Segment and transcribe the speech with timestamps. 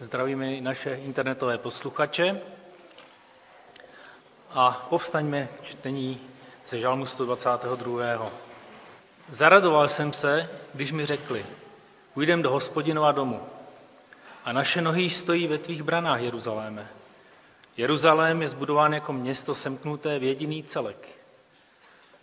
[0.00, 2.40] zdravíme i naše internetové posluchače
[4.50, 6.20] a povstaňme k čtení
[6.66, 8.30] ze žalmu 122.
[9.28, 11.46] Zaradoval jsem se, když mi řekli,
[12.14, 13.40] půjdem do hospodinova domu.
[14.44, 16.88] A naše nohy stojí ve tvých branách, Jeruzaléme.
[17.76, 21.08] Jeruzalém je zbudován jako město semknuté v jediný celek.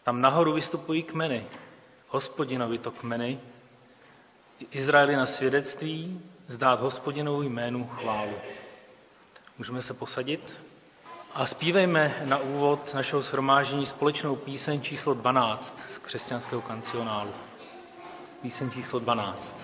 [0.04, 1.46] Tam nahoru vystupují kmeny,
[2.08, 3.40] hospodinovi to kmeny,
[4.72, 8.34] Izraeli na svědectví, zdát hospodinovu jménu chválu.
[9.58, 10.58] Můžeme se posadit
[11.34, 17.32] a zpívejme na úvod našeho shromáždění společnou píseň číslo 12 z křesťanského kancionálu.
[18.42, 19.56] Píseň číslo 12.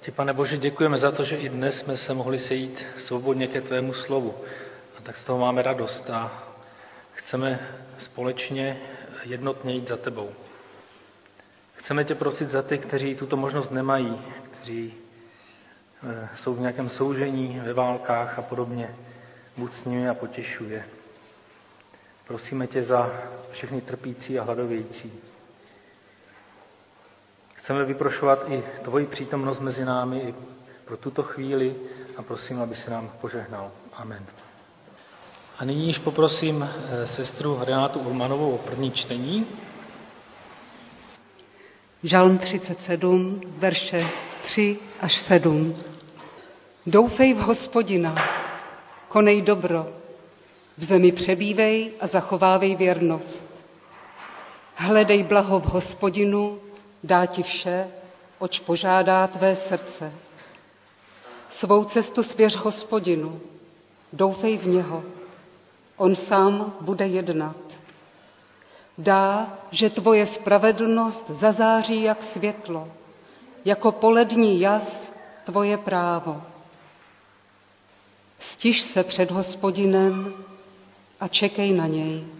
[0.00, 3.60] ti, pane Bože, děkujeme za to, že i dnes jsme se mohli sejít svobodně ke
[3.60, 4.34] tvému slovu.
[4.98, 6.42] A tak z toho máme radost a
[7.14, 7.68] chceme
[7.98, 8.80] společně
[9.24, 10.30] jednotně jít za tebou.
[11.74, 14.18] Chceme tě prosit za ty, kteří tuto možnost nemají,
[14.50, 14.94] kteří
[16.10, 18.94] eh, jsou v nějakém soužení, ve válkách a podobně.
[19.56, 20.84] Buď s nimi a potěšuje.
[22.26, 23.12] Prosíme tě za
[23.50, 25.12] všechny trpící a hladovějící.
[27.60, 30.34] Chceme vyprošovat i tvoji přítomnost mezi námi i
[30.84, 31.74] pro tuto chvíli
[32.16, 33.70] a prosím, aby se nám požehnal.
[33.92, 34.26] Amen.
[35.58, 39.46] A nyní již poprosím eh, sestru Renátu Ulmanovou o první čtení.
[42.02, 44.06] Žalm 37, verše
[44.42, 45.76] 3 až 7.
[46.86, 48.14] Doufej v hospodina,
[49.08, 49.86] konej dobro,
[50.78, 53.48] v zemi přebývej a zachovávej věrnost.
[54.74, 56.58] Hledej blaho v hospodinu,
[57.02, 57.88] dá ti vše,
[58.38, 60.12] oč požádá tvé srdce.
[61.48, 63.40] Svou cestu svěř hospodinu,
[64.12, 65.04] doufej v něho,
[65.96, 67.56] on sám bude jednat.
[68.98, 72.88] Dá, že tvoje spravedlnost zazáří jak světlo,
[73.64, 75.12] jako polední jas
[75.44, 76.42] tvoje právo.
[78.38, 80.34] Stiž se před hospodinem
[81.20, 82.39] a čekej na něj.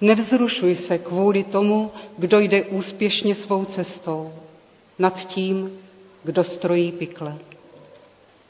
[0.00, 4.32] Nevzrušuj se kvůli tomu, kdo jde úspěšně svou cestou,
[4.98, 5.78] nad tím,
[6.24, 7.36] kdo strojí pikle.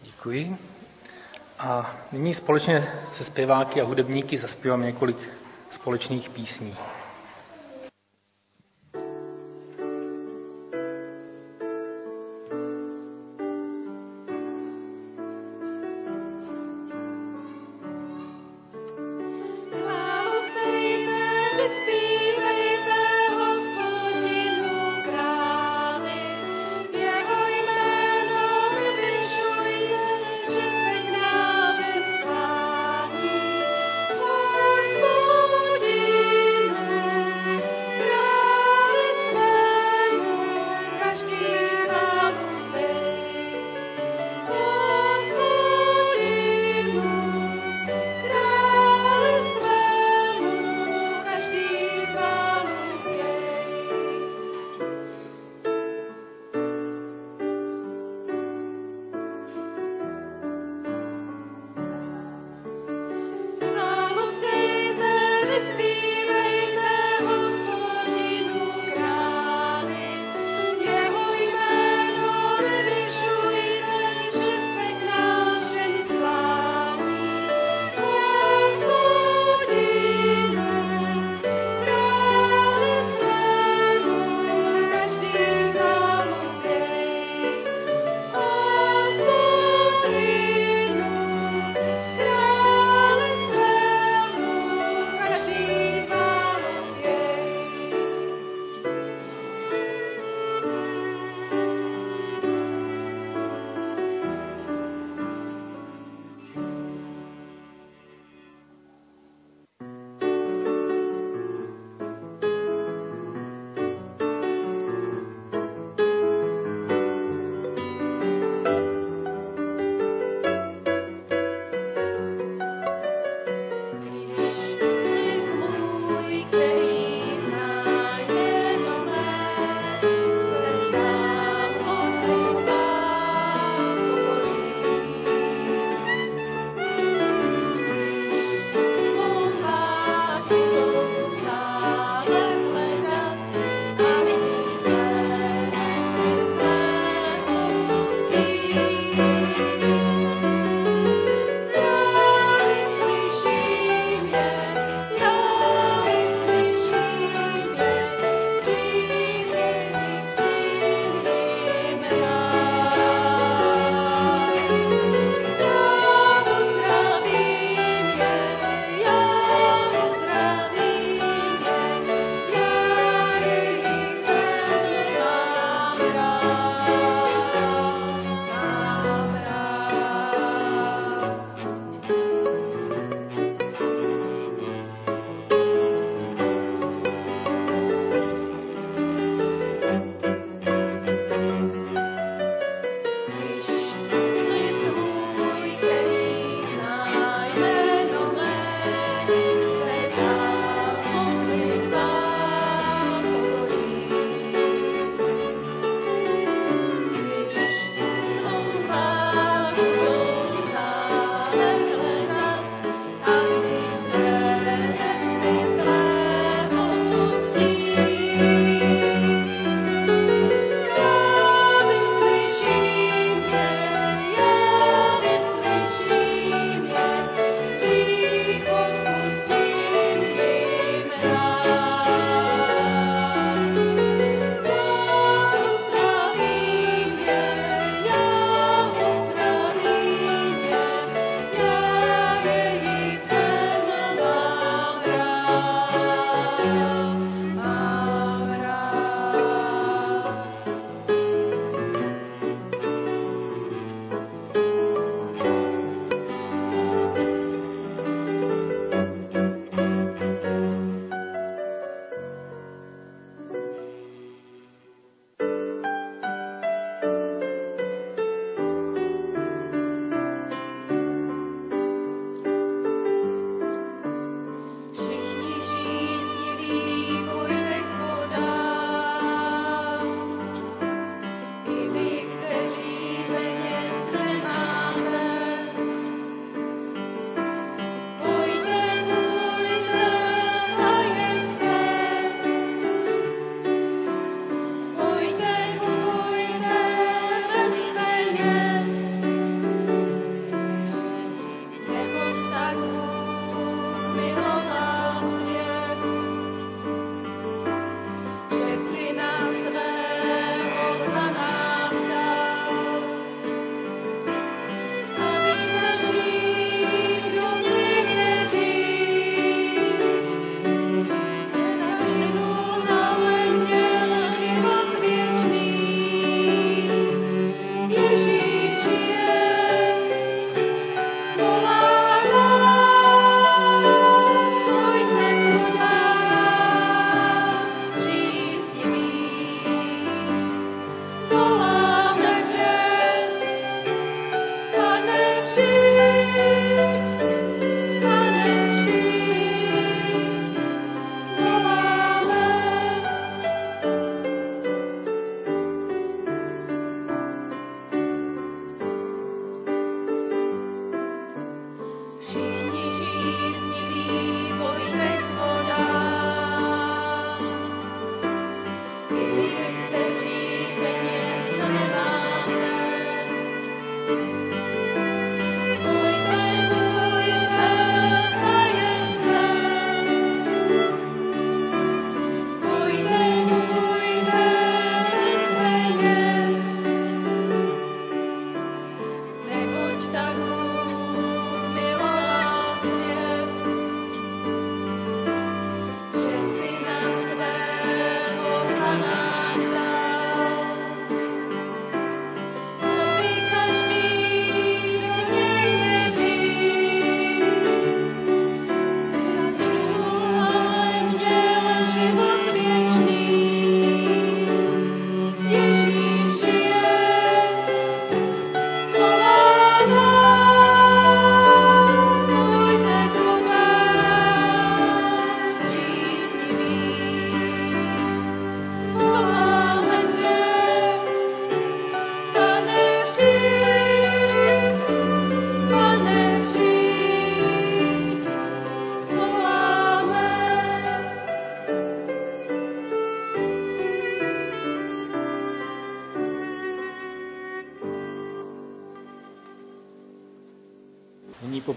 [0.02, 0.56] Děkuji.
[1.58, 5.16] A nyní společně se zpěváky a hudebníky zaspíváme několik
[5.70, 6.76] společných písní.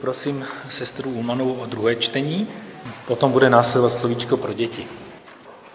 [0.10, 2.48] Poprosím sestru Ulmanovou o druhé čtení,
[3.08, 4.88] potom bude následovat slovíčko pro děti.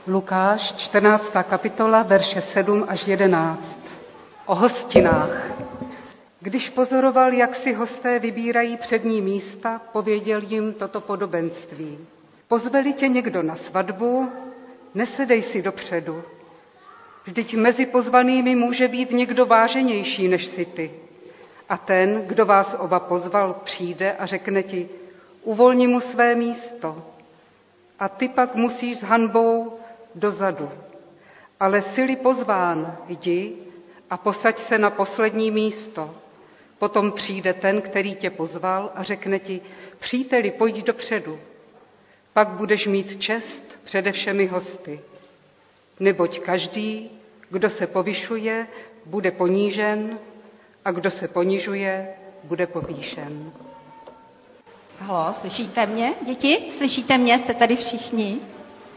[0.06, 1.32] Lukáš, 14.
[1.42, 3.78] kapitola, verše 7 až 11.
[4.46, 5.30] O hostinách.
[6.40, 11.98] Když pozoroval, jak si hosté vybírají přední místa, pověděl jim toto podobenství.
[12.48, 14.28] Pozveli tě někdo na svatbu,
[14.94, 16.22] nesedej si dopředu.
[17.24, 20.90] Vždyť mezi pozvanými může být někdo váženější než si ty.
[21.68, 24.88] A ten, kdo vás oba pozval, přijde a řekne ti,
[25.42, 27.06] uvolni mu své místo.
[27.98, 29.78] A ty pak musíš s hanbou
[30.14, 30.70] dozadu.
[31.60, 33.52] Ale sily pozván, jdi
[34.10, 36.14] a posaď se na poslední místo.
[36.78, 39.60] Potom přijde ten, který tě pozval a řekne ti,
[39.98, 41.38] příteli, pojď dopředu.
[42.32, 45.00] Pak budeš mít čest přede všemi hosty.
[46.00, 47.10] Neboť každý,
[47.50, 48.66] kdo se povyšuje,
[49.06, 50.18] bude ponížen
[50.84, 52.08] a kdo se ponižuje,
[52.44, 53.52] bude povýšen.
[55.00, 56.66] Halo, slyšíte mě, děti?
[56.70, 57.38] Slyšíte mě?
[57.38, 58.38] Jste tady všichni?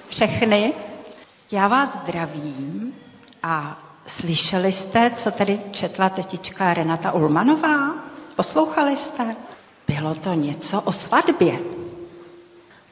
[0.10, 0.74] Všechny?
[1.52, 2.96] Já vás zdravím
[3.44, 7.96] a slyšeli jste, co tady četla tetička Renata Ulmanová?
[8.36, 9.36] Poslouchali jste?
[9.88, 11.60] Bylo to něco o svatbě.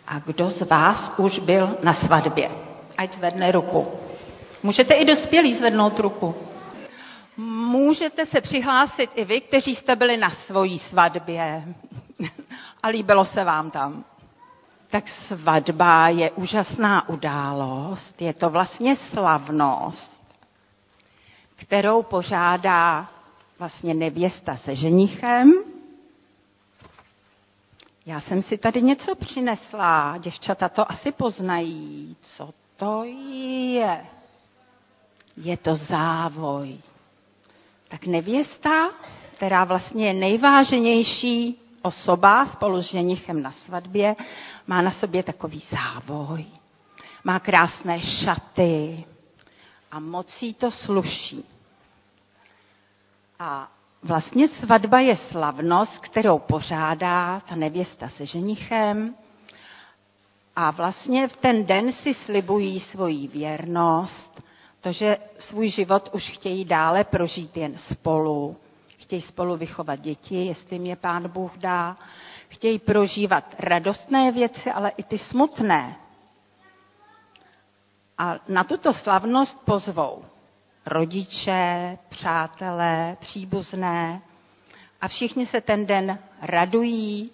[0.08, 2.52] A kdo z vás už byl na svatbě?
[2.98, 3.88] Ať zvedne ruku.
[4.64, 6.36] Můžete i dospělí zvednout ruku.
[7.66, 11.76] Můžete se přihlásit i vy, kteří jste byli na svojí svatbě
[12.84, 14.04] a líbilo se vám tam.
[14.88, 20.22] Tak svatba je úžasná událost, je to vlastně slavnost,
[21.56, 23.10] kterou pořádá
[23.60, 25.54] vlastně nevěsta se ženichem.
[28.06, 32.16] Já jsem si tady něco přinesla, děvčata to asi poznají.
[32.22, 33.04] Co to
[33.74, 34.06] je?
[35.38, 36.78] Je to závoj.
[37.96, 38.92] Tak nevěsta,
[39.36, 44.16] která vlastně je nejváženější osoba spolu s ženichem na svatbě,
[44.68, 46.46] má na sobě takový závoj.
[47.24, 49.04] Má krásné šaty
[49.92, 51.46] a mocí to sluší.
[53.40, 53.72] A
[54.04, 59.16] vlastně svatba je slavnost, kterou pořádá ta nevěsta se ženichem.
[60.56, 64.42] A vlastně v ten den si slibují svoji věrnost,
[64.86, 68.58] to, že svůj život už chtějí dále prožít jen spolu,
[68.98, 71.96] chtějí spolu vychovat děti, jestli mě pán Bůh dá,
[72.48, 75.96] chtějí prožívat radostné věci, ale i ty smutné.
[78.18, 80.22] A na tuto slavnost pozvou
[80.86, 84.22] rodiče, přátelé, příbuzné
[85.02, 87.32] a všichni se ten den radují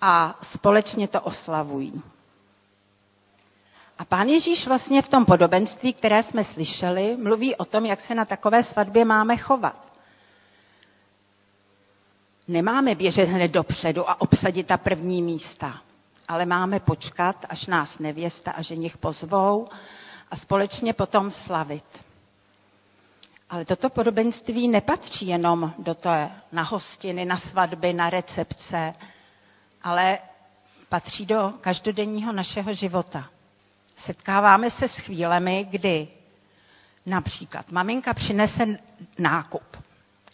[0.00, 2.02] a společně to oslavují.
[3.98, 8.14] A pán Ježíš vlastně v tom podobenství, které jsme slyšeli, mluví o tom, jak se
[8.14, 9.92] na takové svatbě máme chovat.
[12.48, 15.80] Nemáme běžet hned dopředu a obsadit ta první místa,
[16.28, 19.68] ale máme počkat, až nás nevěsta a ženich pozvou
[20.30, 22.04] a společně potom slavit.
[23.50, 28.92] Ale toto podobenství nepatří jenom do té na hostiny, na svatby, na recepce,
[29.82, 30.18] ale
[30.88, 33.28] patří do každodenního našeho života.
[33.96, 36.08] Setkáváme se s chvílemi, kdy
[37.06, 38.66] například maminka přinese
[39.18, 39.76] nákup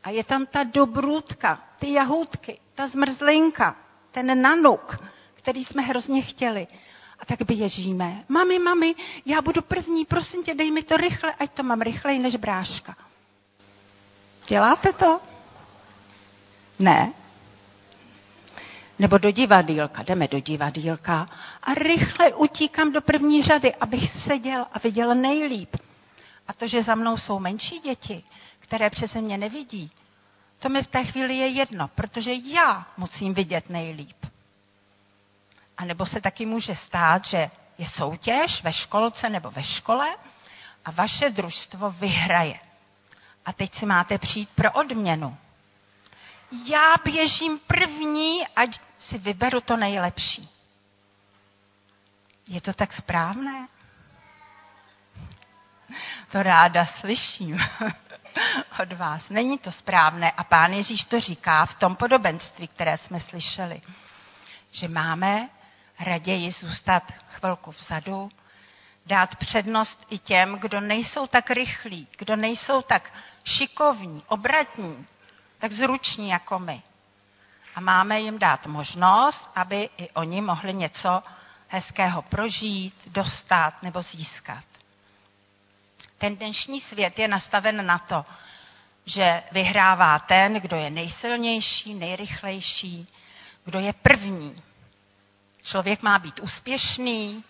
[0.05, 3.77] a je tam ta dobrůdka, ty jahůdky, ta zmrzlinka,
[4.11, 4.96] ten nanuk,
[5.35, 6.66] který jsme hrozně chtěli.
[7.18, 8.25] A tak běžíme.
[8.29, 8.94] Mami, mami,
[9.27, 12.96] já budu první, prosím tě, dej mi to rychle, ať to mám rychleji než bráška.
[14.48, 15.20] Děláte to?
[16.79, 17.12] Ne.
[19.03, 20.03] Nebo do divadýlka.
[20.03, 21.27] Jdeme do divadýlka
[21.62, 25.77] a rychle utíkám do první řady, abych seděl a viděl nejlíp.
[26.49, 28.23] A to, že za mnou jsou menší děti,
[28.59, 29.91] které přeze mě nevidí,
[30.59, 34.27] to mi v té chvíli je jedno, protože já musím vidět nejlíp.
[35.79, 40.17] A nebo se taky může stát, že je soutěž ve školce nebo ve škole
[40.85, 42.55] a vaše družstvo vyhraje.
[43.45, 45.37] A teď si máte přijít pro odměnu.
[46.67, 50.49] Já běžím první, ať si vyberu to nejlepší.
[52.49, 53.69] Je to tak správné?
[56.33, 57.59] To ráda slyším
[58.83, 59.31] od vás.
[59.31, 63.83] Není to správné a pán Ježíš to říká v tom podobenství, které jsme slyšeli,
[64.71, 65.49] že máme
[66.01, 68.31] raději zůstat chvilku vzadu,
[69.07, 73.12] dát přednost i těm, kdo nejsou tak rychlí, kdo nejsou tak
[73.45, 75.07] šikovní, obratní,
[75.62, 76.83] tak zruční jako my.
[77.75, 81.22] A máme jim dát možnost, aby i oni mohli něco
[81.68, 84.64] hezkého prožít, dostat nebo získat.
[86.18, 88.25] Ten dnešní svět je nastaven na to,
[89.07, 93.09] že vyhrává ten, kdo je nejsilnější, nejrychlejší,
[93.64, 94.62] kdo je první.
[95.62, 97.44] Člověk má být úspěšný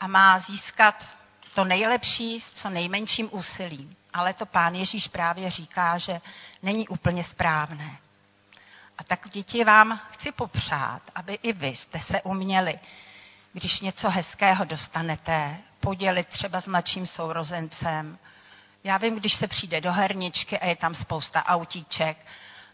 [0.00, 1.16] a má získat
[1.54, 3.96] to nejlepší s co nejmenším úsilím.
[4.12, 6.20] Ale to pán Ježíš právě říká, že
[6.62, 7.98] není úplně správné.
[8.98, 12.78] A tak děti vám chci popřát, aby i vy jste se uměli,
[13.52, 18.18] když něco hezkého dostanete, podělit třeba s mladším sourozencem.
[18.84, 22.16] Já vím, když se přijde do herničky a je tam spousta autíček,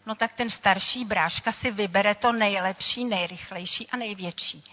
[0.06, 4.64] no tak ten starší bráška si vybere to nejlepší, nejrychlejší a největší.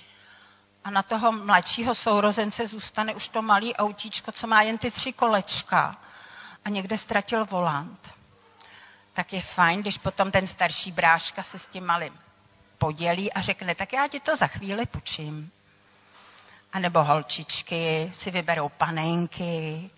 [0.87, 5.13] A na toho mladšího sourozence zůstane už to malý autíčko, co má jen ty tři
[5.13, 5.97] kolečka
[6.65, 8.15] a někde ztratil volant.
[9.13, 12.19] Tak je fajn, když potom ten starší bráška se s tím malým
[12.77, 15.51] podělí a řekne, tak já ti to za chvíli půjčím.
[16.73, 19.89] A nebo holčičky si vyberou panenky.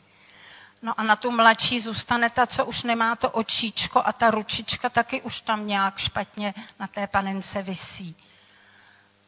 [0.82, 4.90] No a na tu mladší zůstane ta, co už nemá to očíčko a ta ručička
[4.90, 8.16] taky už tam nějak špatně na té panence visí.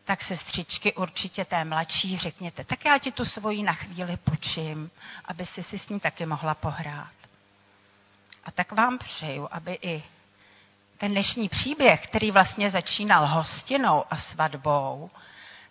[0.05, 4.91] Tak sestřičky určitě té mladší řekněte, tak já ti tu svoji na chvíli počím,
[5.25, 7.11] aby si si s ní taky mohla pohrát.
[8.45, 10.03] A tak vám přeju, aby i
[10.97, 15.09] ten dnešní příběh, který vlastně začínal hostinou a svatbou,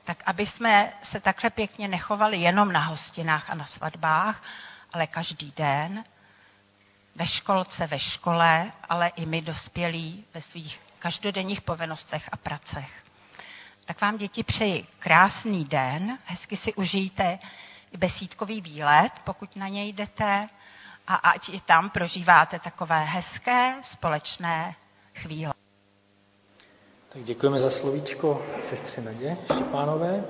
[0.05, 4.43] tak aby jsme se takhle pěkně nechovali jenom na hostinách a na svatbách,
[4.93, 6.05] ale každý den,
[7.15, 13.05] ve školce, ve škole, ale i my dospělí ve svých každodenních povinnostech a pracech.
[13.91, 17.39] Tak vám děti přeji krásný den, hezky si užijte
[17.99, 20.49] besídkový výlet, pokud na něj jdete,
[21.07, 24.75] a ať i tam prožíváte takové hezké společné
[25.15, 25.53] chvíle.
[27.09, 30.25] Tak děkujeme za slovíčko sestře Nadě Štěpánové.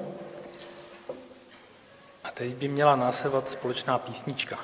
[2.25, 4.59] A teď by měla následovat společná písnička.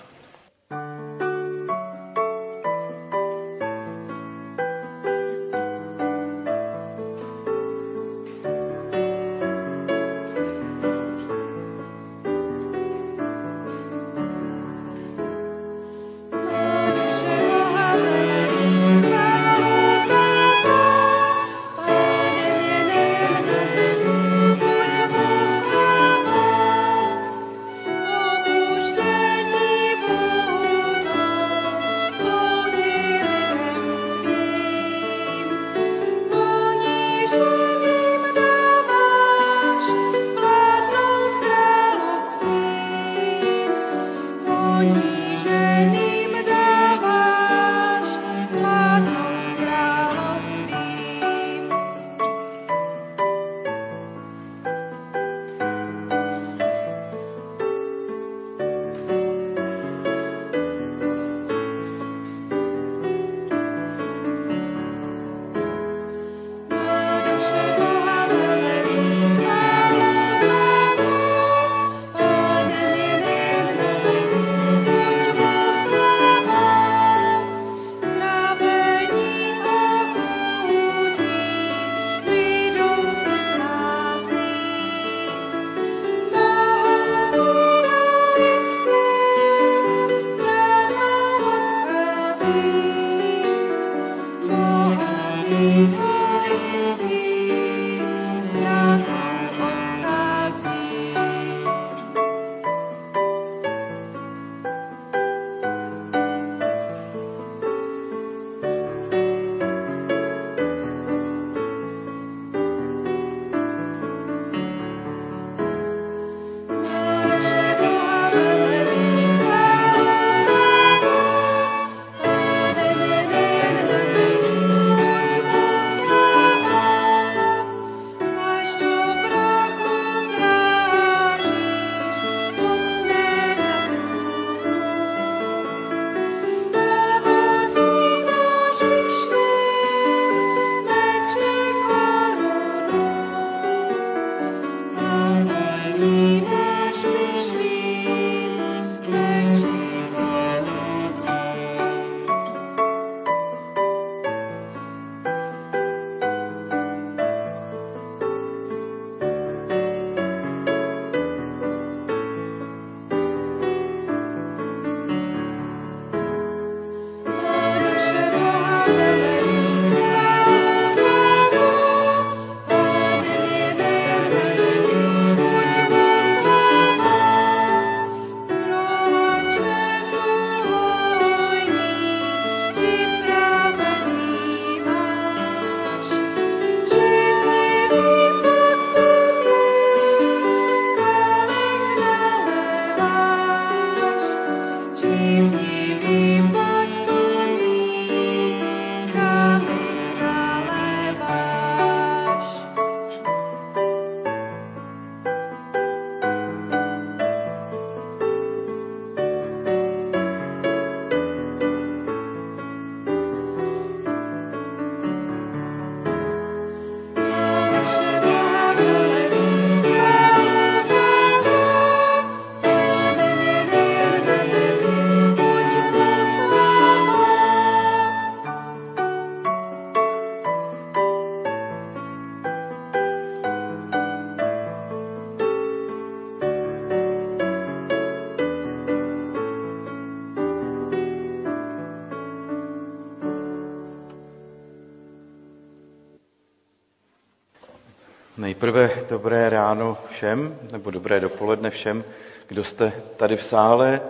[250.17, 252.05] Všem, nebo dobré dopoledne všem,
[252.47, 254.01] kdo jste tady v sále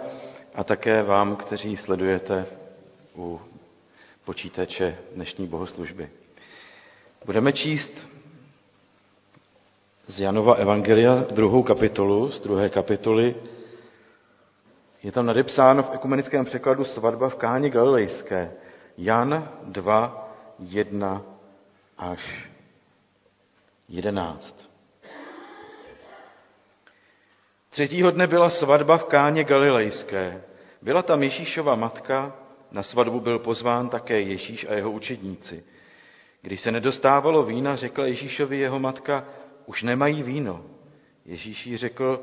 [0.54, 2.46] a také vám, kteří sledujete
[3.16, 3.40] u
[4.24, 6.10] počítače dnešní bohoslužby.
[7.24, 8.08] Budeme číst
[10.06, 13.34] z Janova Evangelia druhou kapitolu, z druhé kapitoly.
[15.02, 18.52] Je tam nadepsáno v ekumenickém překladu svatba v Káni Galilejské.
[18.98, 21.22] Jan 2, 1
[21.98, 22.50] až
[23.88, 24.75] 11.
[27.76, 30.42] Třetího dne byla svatba v Káně Galilejské.
[30.82, 32.36] Byla tam Ježíšova matka,
[32.70, 35.64] na svatbu byl pozván také Ježíš a jeho učedníci.
[36.42, 39.24] Když se nedostávalo vína, řekla Ježíšovi jeho matka,
[39.66, 40.64] už nemají víno.
[41.24, 42.20] Ježíš jí řekl,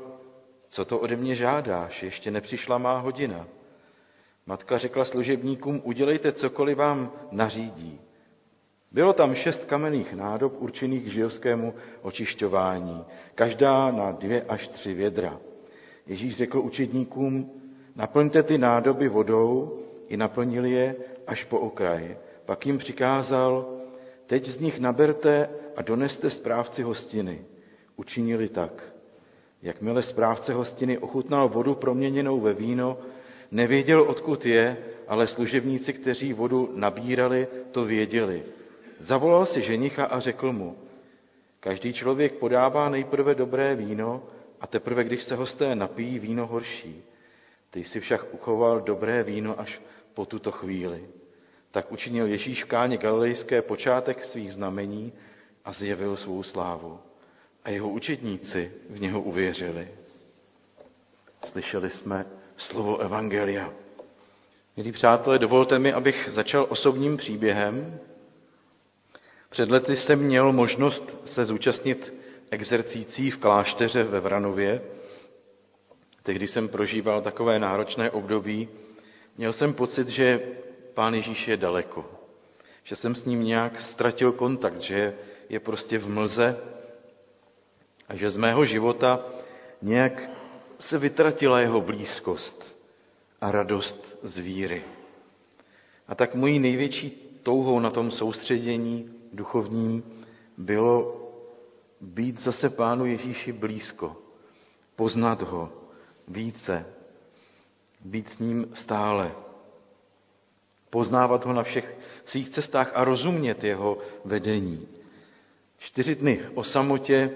[0.68, 3.46] co to ode mě žádáš, ještě nepřišla má hodina.
[4.46, 8.00] Matka řekla služebníkům, udělejte cokoliv vám nařídí.
[8.94, 13.04] Bylo tam šest kamenných nádob určených k židovskému očišťování,
[13.34, 15.40] každá na dvě až tři vědra.
[16.06, 17.50] Ježíš řekl učedníkům,
[17.96, 19.78] naplňte ty nádoby vodou,
[20.08, 22.16] i naplnili je až po okraj.
[22.46, 23.80] Pak jim přikázal,
[24.26, 27.44] teď z nich naberte a doneste správci hostiny.
[27.96, 28.94] Učinili tak.
[29.62, 32.98] Jakmile správce hostiny ochutnal vodu proměněnou ve víno,
[33.50, 34.76] nevěděl, odkud je,
[35.08, 38.42] ale služebníci, kteří vodu nabírali, to věděli.
[39.04, 40.78] Zavolal si ženicha a řekl mu,
[41.60, 44.22] každý člověk podává nejprve dobré víno
[44.60, 47.02] a teprve, když se hosté napijí, víno horší.
[47.70, 49.80] Ty jsi však uchoval dobré víno až
[50.14, 51.04] po tuto chvíli.
[51.70, 55.12] Tak učinil Ježíš v Káně Galilejské počátek svých znamení
[55.64, 56.98] a zjevil svou slávu.
[57.64, 59.88] A jeho učedníci v něho uvěřili.
[61.46, 63.72] Slyšeli jsme slovo Evangelia.
[64.76, 68.00] Milí přátelé, dovolte mi, abych začal osobním příběhem,
[69.54, 72.14] před lety jsem měl možnost se zúčastnit
[72.50, 74.82] exercící v klášteře ve Vranově.
[76.22, 78.68] Tehdy jsem prožíval takové náročné období.
[79.38, 80.40] Měl jsem pocit, že
[80.94, 82.10] Pán Ježíš je daleko,
[82.82, 85.14] že jsem s ním nějak ztratil kontakt, že
[85.48, 86.56] je prostě v mlze
[88.08, 89.26] a že z mého života
[89.82, 90.30] nějak
[90.78, 92.76] se vytratila jeho blízkost
[93.40, 94.82] a radost z víry.
[96.08, 100.02] A tak mojí největší touhou na tom soustředění duchovním
[100.58, 101.20] bylo
[102.00, 104.16] být zase Pánu Ježíši blízko,
[104.96, 105.72] poznat ho
[106.28, 106.86] více,
[108.00, 109.32] být s ním stále,
[110.90, 114.88] poznávat ho na všech svých cestách a rozumět jeho vedení.
[115.78, 117.30] Čtyři dny o samotě,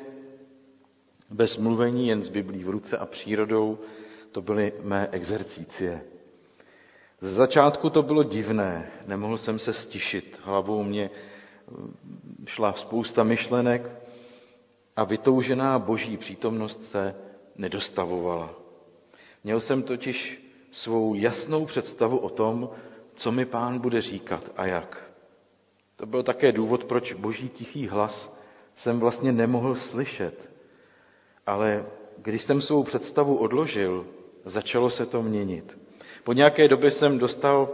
[1.31, 3.79] bez mluvení, jen s Biblí v ruce a přírodou,
[4.33, 6.01] to byly mé exercície.
[7.21, 11.11] Z začátku to bylo divné, nemohl jsem se stišit, hlavou mě
[12.47, 13.83] šla spousta myšlenek
[14.97, 17.15] a vytoužená boží přítomnost se
[17.57, 18.55] nedostavovala.
[19.45, 22.71] Měl jsem totiž svou jasnou představu o tom,
[23.15, 25.11] co mi pán bude říkat a jak.
[25.97, 28.35] To byl také důvod, proč boží tichý hlas
[28.75, 30.51] jsem vlastně nemohl slyšet.
[31.47, 31.87] Ale
[32.19, 34.07] když jsem svou představu odložil,
[34.45, 35.79] začalo se to měnit.
[36.25, 37.69] Po nějaké době jsem dostal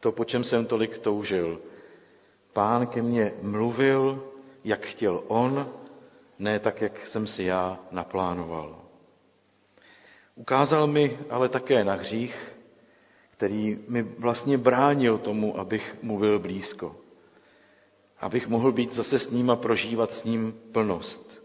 [0.00, 1.60] to, po čem jsem tolik toužil.
[2.52, 4.24] Pán ke mně mluvil,
[4.64, 5.72] jak chtěl on,
[6.38, 8.82] ne tak, jak jsem si já naplánoval.
[10.34, 12.56] Ukázal mi ale také na hřích,
[13.30, 16.96] který mi vlastně bránil tomu, abych mu byl blízko.
[18.20, 21.42] Abych mohl být zase s ním a prožívat s ním plnost.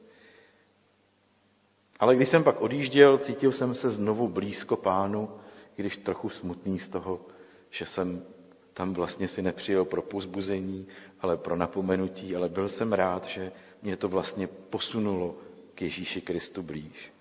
[1.99, 5.29] Ale když jsem pak odjížděl, cítil jsem se znovu blízko pánu,
[5.75, 7.25] když trochu smutný z toho,
[7.69, 8.23] že jsem
[8.75, 10.87] tam vlastně si nepřijel pro pozbuzení,
[11.21, 15.35] ale pro napomenutí, ale byl jsem rád, že mě to vlastně posunulo
[15.75, 17.11] k Ježíši Kristu blíž.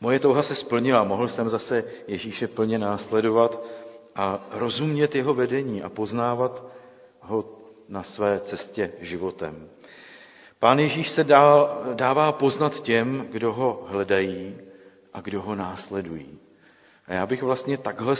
[0.00, 3.60] Moje touha se splnila, mohl jsem zase Ježíše plně následovat
[4.14, 6.64] a rozumět jeho vedení a poznávat
[7.20, 7.44] ho
[7.88, 9.68] na své cestě životem.
[10.58, 14.56] Pán Ježíš se dá, dává poznat těm, kdo ho hledají
[15.12, 16.38] a kdo ho následují.
[17.06, 18.16] A já bych vlastně takhle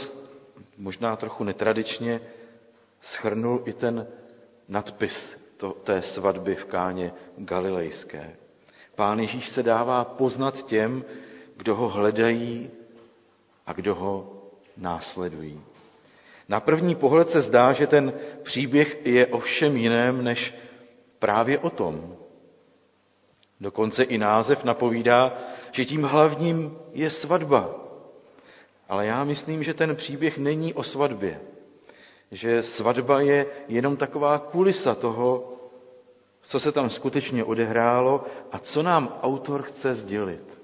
[0.77, 2.21] možná trochu netradičně
[3.01, 4.07] schrnul i ten
[4.67, 8.35] nadpis to, té svatby v Káně Galilejské.
[8.95, 11.05] Pán Ježíš se dává poznat těm,
[11.57, 12.71] kdo ho hledají
[13.67, 14.41] a kdo ho
[14.77, 15.61] následují.
[16.49, 18.13] Na první pohled se zdá, že ten
[18.43, 20.55] příběh je o všem jiném než
[21.19, 22.15] právě o tom.
[23.61, 25.37] Dokonce i název napovídá,
[25.71, 27.84] že tím hlavním je svatba,
[28.89, 31.41] ale já myslím, že ten příběh není o svatbě.
[32.31, 35.55] Že svatba je jenom taková kulisa toho
[36.45, 40.61] co se tam skutečně odehrálo a co nám autor chce sdělit.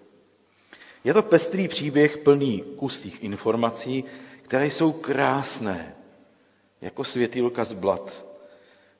[1.04, 4.04] Je to pestrý příběh plný kusích informací,
[4.42, 5.96] které jsou krásné,
[6.82, 8.26] jako světýlka z blat.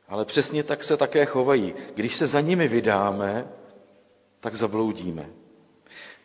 [0.08, 1.74] Ale přesně tak se také chovají.
[1.96, 3.48] Když se za nimi vydáme,
[4.40, 5.30] tak zabloudíme.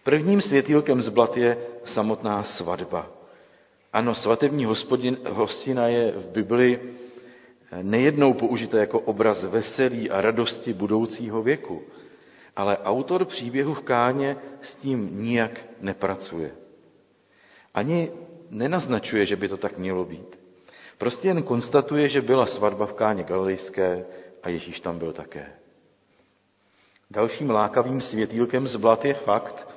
[0.07, 3.11] Prvním světýlkem z blat je samotná svatba.
[3.93, 6.81] Ano, svatební hospodin, hostina je v Bibli
[7.83, 11.83] nejednou použité jako obraz veselí a radosti budoucího věku,
[12.57, 16.51] ale autor příběhu v Káně s tím nijak nepracuje.
[17.75, 18.11] Ani
[18.51, 20.39] nenaznačuje, že by to tak mělo být.
[20.99, 24.07] Prostě jen konstatuje, že byla svatba v Káně Galilejské
[24.43, 25.47] a Ježíš tam byl také.
[27.11, 29.76] Dalším lákavým světýlkem z blat je fakt,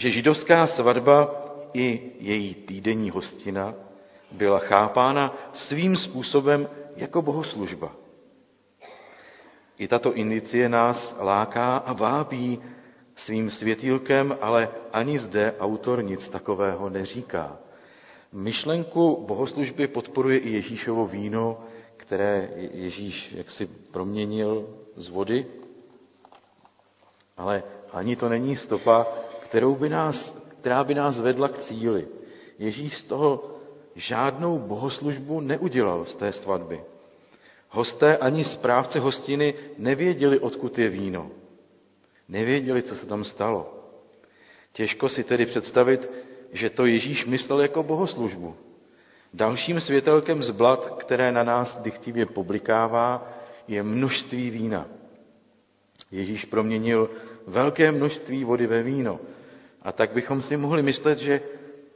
[0.00, 1.28] že židovská svatba
[1.74, 3.74] i její týdenní hostina
[4.32, 7.92] byla chápána svým způsobem jako bohoslužba.
[9.78, 12.62] I tato indicie nás láká a vábí
[13.16, 17.58] svým světýlkem, ale ani zde autor nic takového neříká.
[18.32, 21.60] Myšlenku bohoslužby podporuje i Ježíšovo víno,
[21.96, 25.46] které Ježíš jaksi proměnil z vody,
[27.36, 29.06] ale ani to není stopa,
[29.50, 32.06] kterou by nás, která by nás vedla k cíli.
[32.58, 33.58] Ježíš z toho
[33.94, 36.80] žádnou bohoslužbu neudělal z té svatby.
[37.68, 41.30] Hosté ani správce hostiny nevěděli, odkud je víno.
[42.28, 43.74] Nevěděli, co se tam stalo.
[44.72, 46.10] Těžko si tedy představit,
[46.52, 48.54] že to Ježíš myslel jako bohoslužbu.
[49.34, 53.32] Dalším světelkem z blat, které na nás dychtivě publikává,
[53.68, 54.86] je množství vína.
[56.10, 57.10] Ježíš proměnil
[57.46, 59.20] velké množství vody ve víno.
[59.82, 61.40] A tak bychom si mohli myslet, že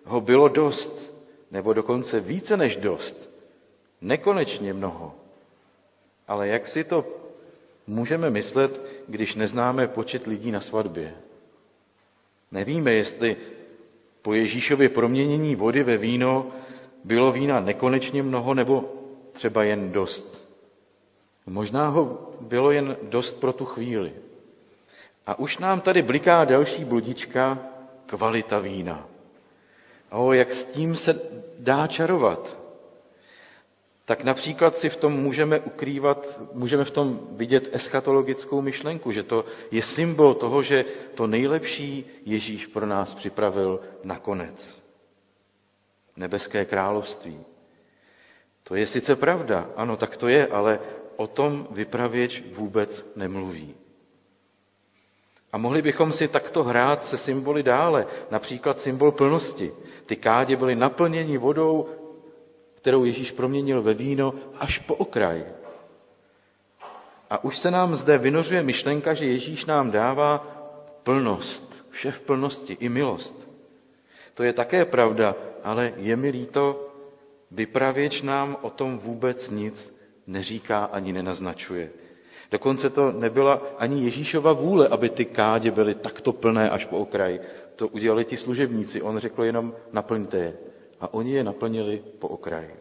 [0.05, 1.15] ho bylo dost,
[1.51, 3.31] nebo dokonce více než dost.
[4.01, 5.15] Nekonečně mnoho.
[6.29, 7.05] Ale jak si to
[7.87, 11.15] můžeme myslet, když neznáme počet lidí na svatbě?
[12.53, 13.37] Nevíme, jestli
[14.23, 16.47] po Ježíšově proměnění vody ve víno
[17.05, 18.93] bylo vína nekonečně mnoho nebo
[19.33, 20.49] třeba jen dost.
[21.47, 24.13] Možná ho bylo jen dost pro tu chvíli.
[25.27, 27.59] A už nám tady bliká další bludička
[28.07, 29.09] kvalita vína.
[30.11, 31.21] O, jak s tím se
[31.59, 32.65] dá čarovat
[34.05, 39.45] tak například si v tom můžeme ukrývat, můžeme v tom vidět eschatologickou myšlenku, že to
[39.71, 44.83] je symbol toho, že to nejlepší Ježíš pro nás připravil nakonec.
[46.17, 47.41] Nebeské království.
[48.63, 50.81] To je sice pravda, ano, tak to je, ale
[51.17, 53.75] o tom vypravěč vůbec nemluví.
[55.55, 59.73] A mohli bychom si takto hrát se symboly dále, například symbol plnosti.
[60.07, 61.89] Ty kádě byly naplněni vodou
[62.85, 65.45] kterou Ježíš proměnil ve víno až po okraj.
[67.31, 70.39] A už se nám zde vynořuje myšlenka, že Ježíš nám dává
[71.03, 73.51] plnost, vše v plnosti, i milost.
[74.35, 76.93] To je také pravda, ale je mi líto,
[77.51, 81.91] vypravěč nám o tom vůbec nic neříká ani nenaznačuje.
[82.55, 87.41] Dokonce to nebyla ani Ježíšova vůle, aby ty kádě byly takto plné až po okraj.
[87.77, 89.03] To udělali ti služebníci.
[89.03, 90.55] On řekl jenom naplňte je
[91.01, 92.75] a oni je naplnili po okraji.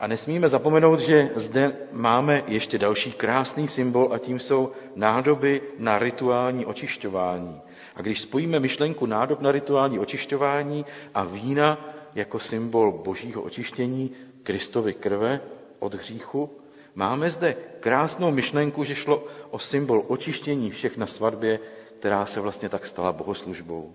[0.00, 5.98] A nesmíme zapomenout, že zde máme ještě další krásný symbol a tím jsou nádoby na
[5.98, 7.60] rituální očišťování.
[7.96, 14.10] A když spojíme myšlenku nádob na rituální očišťování a vína jako symbol božího očištění
[14.42, 15.40] Kristovy krve
[15.78, 16.50] od hříchu,
[16.94, 21.60] máme zde krásnou myšlenku, že šlo o symbol očištění všech na svatbě,
[21.96, 23.94] která se vlastně tak stala bohoslužbou.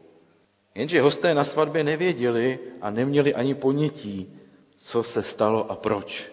[0.75, 4.39] Jenže hosté na svatbě nevěděli a neměli ani ponětí,
[4.75, 6.31] co se stalo a proč.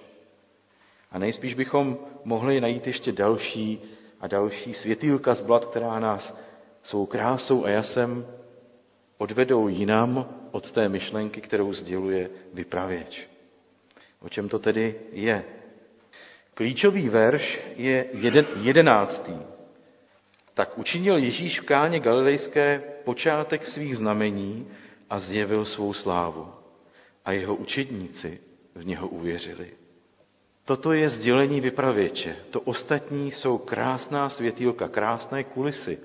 [1.11, 3.83] A nejspíš bychom mohli najít ještě další
[4.21, 6.39] a další světýlka z blat, která nás
[6.83, 8.27] svou krásou a jasem
[9.19, 13.29] odvedou jinam od té myšlenky, kterou sděluje vypravěč.
[14.21, 15.45] O čem to tedy je?
[16.55, 19.35] Klíčový verš je jeden, jedenáctý.
[20.55, 24.69] Tak učinil Ježíš v káně galilejské počátek svých znamení
[25.11, 26.53] a zjevil svou slávu.
[27.25, 28.41] A jeho učedníci
[28.75, 29.71] v něho uvěřili.
[30.65, 32.37] Toto je sdělení vypravěče.
[32.51, 35.99] To ostatní jsou krásná světýlka, krásné kulisy,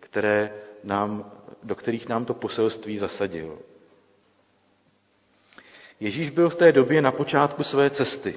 [0.00, 1.32] které nám,
[1.62, 3.58] do kterých nám to poselství zasadil.
[6.00, 8.34] Ježíš byl v té době na počátku své cesty.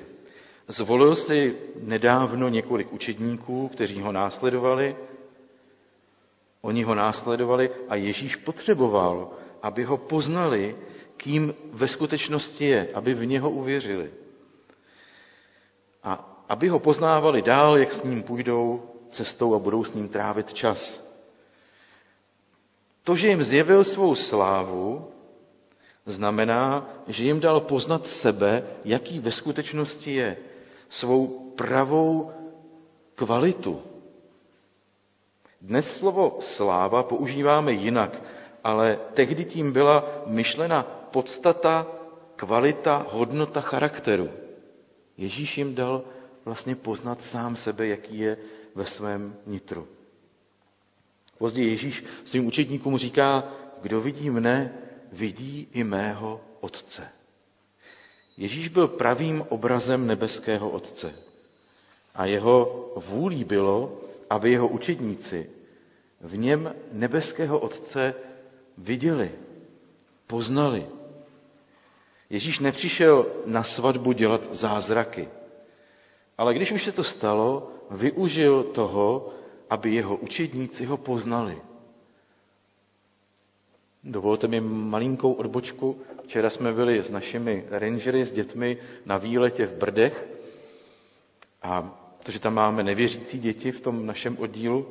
[0.67, 4.95] Zvolil si nedávno několik učedníků, kteří ho následovali
[6.65, 10.75] Oni ho následovali a Ježíš potřeboval, aby ho poznali,
[11.17, 14.11] kým ve skutečnosti je, aby v něho uvěřili.
[16.03, 20.53] A aby ho poznávali dál, jak s ním půjdou, cestou a budou s ním trávit
[20.53, 21.05] čas.
[23.03, 25.11] To, že jim zjevil svou slávu,
[26.05, 30.37] znamená, že jim dal poznat sebe, jaký ve skutečnosti je,
[30.89, 32.31] svou pravou
[33.15, 33.81] kvalitu.
[35.61, 38.21] Dnes slovo sláva používáme jinak,
[38.63, 41.87] ale tehdy tím byla myšlena podstata,
[42.35, 44.29] kvalita, hodnota charakteru.
[45.17, 46.03] Ježíš jim dal
[46.45, 48.37] vlastně poznat sám sebe, jaký je
[48.75, 49.87] ve svém nitru.
[51.37, 53.43] Později Ježíš svým učedníkům říká,
[53.81, 54.73] kdo vidí mne,
[55.11, 57.14] vidí i mého Otce.
[58.37, 61.13] Ježíš byl pravým obrazem nebeského Otce.
[62.15, 65.49] A jeho vůlí bylo, aby jeho učedníci
[66.21, 68.13] v něm nebeského Otce
[68.77, 69.31] viděli,
[70.27, 70.85] poznali.
[72.29, 75.29] Ježíš nepřišel na svatbu dělat zázraky,
[76.37, 79.29] ale když už se to stalo, využil toho,
[79.69, 81.61] aby jeho učedníci ho poznali.
[84.05, 86.01] Dovolte mi malinkou odbočku.
[86.23, 90.25] Včera jsme byli s našimi rangery, s dětmi na výletě v Brdech
[91.61, 94.85] a protože tam máme nevěřící děti v tom našem oddílu,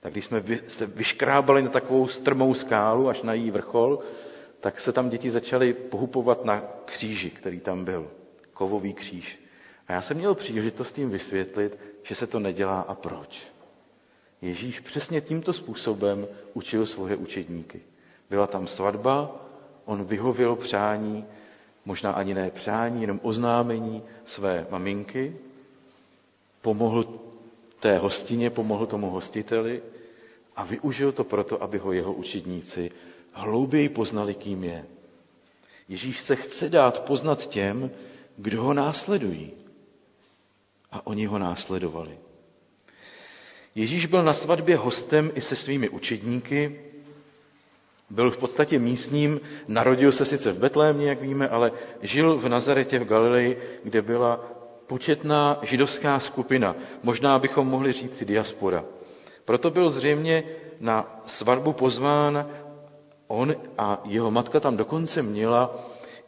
[0.00, 3.98] tak když jsme se vyškrábali na takovou strmou skálu až na její vrchol,
[4.60, 8.10] tak se tam děti začaly pohupovat na kříži, který tam byl.
[8.52, 9.40] Kovový kříž.
[9.88, 13.52] A já jsem měl příležitost jim vysvětlit, že se to nedělá a proč.
[14.42, 17.80] Ježíš přesně tímto způsobem učil svoje učedníky.
[18.30, 19.44] Byla tam svatba,
[19.84, 21.24] on vyhověl přání,
[21.84, 25.36] možná ani ne přání, jenom oznámení své maminky,
[26.60, 27.04] pomohl
[27.80, 29.82] té hostině, pomohl tomu hostiteli
[30.56, 32.90] a využil to proto, aby ho jeho učedníci
[33.32, 34.86] hlouběji poznali, kým je.
[35.88, 37.90] Ježíš se chce dát poznat těm,
[38.36, 39.52] kdo ho následují.
[40.92, 42.18] A oni ho následovali.
[43.78, 46.80] Ježíš byl na svatbě hostem i se svými učedníky,
[48.10, 51.72] byl v podstatě místním, narodil se sice v Betlémě, jak víme, ale
[52.02, 54.40] žil v Nazaretě v Galileji, kde byla
[54.86, 58.84] početná židovská skupina, možná bychom mohli říct si diaspora.
[59.44, 60.44] Proto byl zřejmě
[60.80, 62.50] na svatbu pozván
[63.26, 65.74] on a jeho matka tam dokonce měla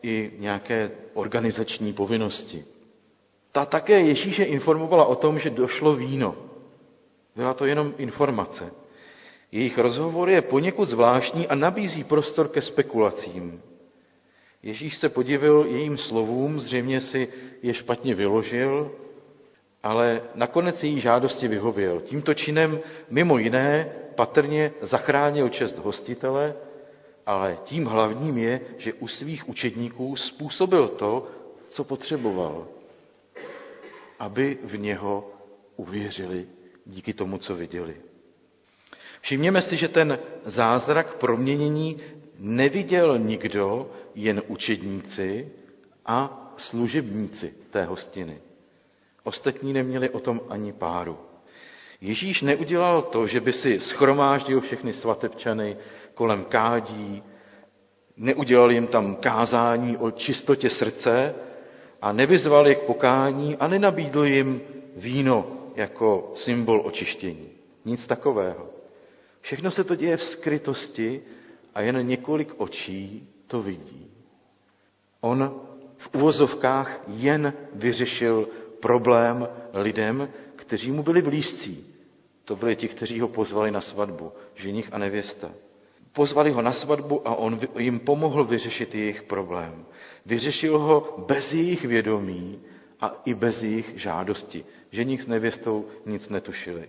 [0.03, 2.64] i nějaké organizační povinnosti.
[3.53, 6.49] Ta také Ježíše informovala o tom, že došlo víno.
[7.37, 8.72] Byla to jenom informace.
[9.53, 13.62] Jejich rozhovor je poněkud zvláštní a nabízí prostor ke spekulacím.
[14.62, 17.28] Ježíš se podivil jejím slovům, zřejmě si
[17.62, 18.93] je špatně vyložil,
[19.83, 22.01] ale nakonec její žádosti vyhověl.
[22.01, 26.55] Tímto činem mimo jiné patrně zachránil čest hostitele,
[27.26, 31.28] ale tím hlavním je, že u svých učedníků způsobil to,
[31.68, 32.68] co potřeboval,
[34.18, 35.31] aby v něho
[35.76, 36.47] uvěřili
[36.91, 37.97] díky tomu, co viděli.
[39.20, 42.01] Všimněme si, že ten zázrak proměnění
[42.38, 45.49] neviděl nikdo, jen učedníci
[46.07, 48.41] a služebníci té hostiny.
[49.24, 51.18] Ostatní neměli o tom ani páru.
[52.01, 55.76] Ježíš neudělal to, že by si schromáždil všechny svatebčany
[56.14, 57.22] kolem kádí,
[58.16, 61.34] neudělal jim tam kázání o čistotě srdce
[62.03, 64.61] a nevyzval je k pokání a nenabídl jim
[64.97, 67.49] víno jako symbol očištění.
[67.85, 68.71] Nic takového.
[69.41, 71.23] Všechno se to děje v skrytosti
[71.75, 74.11] a jen několik očí to vidí.
[75.21, 75.61] On
[75.97, 78.49] v uvozovkách jen vyřešil
[78.81, 81.95] problém lidem, kteří mu byli blízcí.
[82.45, 85.51] To byli ti, kteří ho pozvali na svatbu, ženich a nevěsta.
[86.12, 89.87] Pozvali ho na svatbu a on jim pomohl vyřešit jejich problém.
[90.27, 92.61] Vyřešil ho bez jejich vědomí
[93.01, 94.64] a i bez jejich žádosti.
[94.90, 96.88] Ženich s nevěstou nic netušili.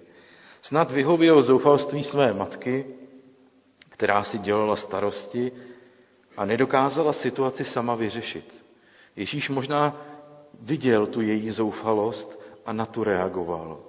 [0.62, 2.86] Snad vyhověl zoufalství své matky,
[3.90, 5.52] která si dělala starosti
[6.38, 8.66] a nedokázala situaci sama vyřešit.
[9.16, 10.02] Ježíš možná
[10.62, 13.80] viděl tu její zoufalost a na tu reagoval.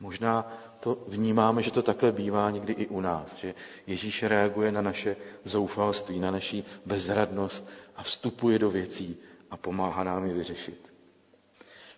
[0.00, 3.54] Možná to vnímáme, že to takhle bývá někdy i u nás, že
[3.86, 9.16] Ježíš reaguje na naše zoufalství, na naši bezradnost a vstupuje do věcí
[9.50, 10.91] a pomáhá nám je vyřešit.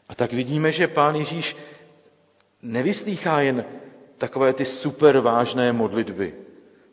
[0.09, 1.57] A tak vidíme, že pán Ježíš
[2.63, 3.65] nevyslýchá jen
[4.19, 6.35] takové ty super vážné modlitby,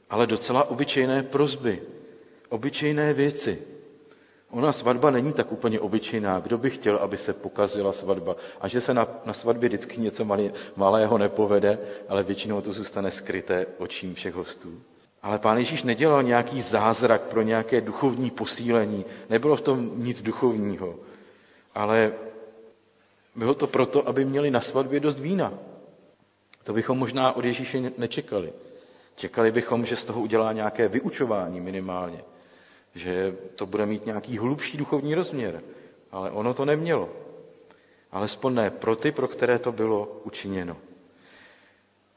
[0.10, 1.82] ale docela obyčejné prozby,
[2.50, 3.62] obyčejné věci.
[4.52, 6.40] Ona svatba není tak úplně obyčejná.
[6.40, 8.36] Kdo by chtěl, aby se pokazila svatba?
[8.62, 13.12] A že se na, na svatbě vždycky něco malý, malého nepovede, ale většinou to zůstane
[13.12, 14.82] skryté očím všech hostů.
[15.22, 19.06] Ale pán Ježíš nedělal nějaký zázrak pro nějaké duchovní posílení.
[19.30, 20.96] Nebylo v tom nic duchovního.
[21.76, 22.14] Ale
[23.36, 25.54] bylo to proto, aby měli na svatbě dost vína.
[26.64, 28.54] To bychom možná od Ježíše nečekali.
[29.16, 32.24] Čekali bychom, že z toho udělá nějaké vyučování minimálně,
[32.96, 35.64] že to bude mít nějaký hlubší duchovní rozměr,
[36.12, 37.10] ale ono to nemělo.
[38.12, 40.78] Alespoň ne pro ty, pro které to bylo učiněno.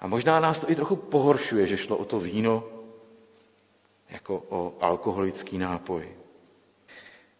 [0.00, 2.64] A možná nás to i trochu pohoršuje, že šlo o to víno
[4.10, 6.08] jako o alkoholický nápoj.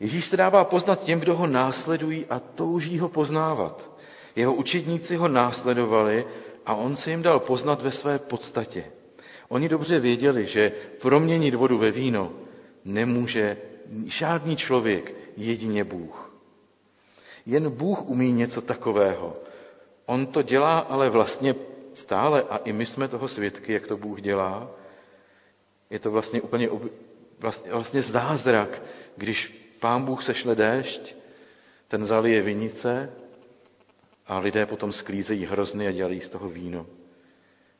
[0.01, 3.91] Ježíš se dává poznat těm, kdo ho následují a touží ho poznávat.
[4.37, 6.27] Jeho učedníci ho následovali
[6.67, 8.85] a on se jim dal poznat ve své podstatě.
[9.49, 12.33] Oni dobře věděli, že proměnit vodu ve víno
[12.85, 13.57] nemůže
[14.07, 16.33] žádný člověk, jedině Bůh.
[17.47, 19.37] Jen Bůh umí něco takového.
[20.07, 21.55] On to dělá ale vlastně
[21.95, 24.71] stále a i my jsme toho svědky, jak to Bůh dělá.
[25.91, 26.69] Je to vlastně úplně
[27.39, 28.83] vlastně, vlastně zázrak,
[29.17, 31.15] když Pán Bůh sešle déšť,
[31.89, 33.13] ten zalije vinice
[34.27, 36.87] a lidé potom sklízejí hrozny a dělají z toho víno.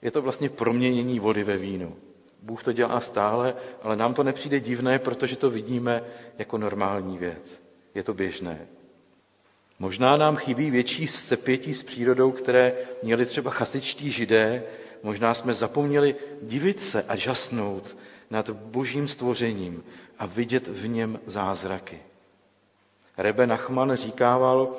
[0.03, 1.93] Je to vlastně proměnění vody ve víno.
[2.43, 6.03] Bůh to dělá stále, ale nám to nepřijde divné, protože to vidíme
[6.39, 7.63] jako normální věc.
[7.95, 8.67] Je to běžné.
[9.79, 14.63] Možná nám chybí větší sepětí s přírodou, které měli třeba chasičtí židé.
[15.03, 17.97] Možná jsme zapomněli divit se a žasnout
[18.31, 19.85] nad božím stvořením
[20.19, 22.01] a vidět v něm zázraky.
[23.19, 24.77] Rebe Nachman říkával,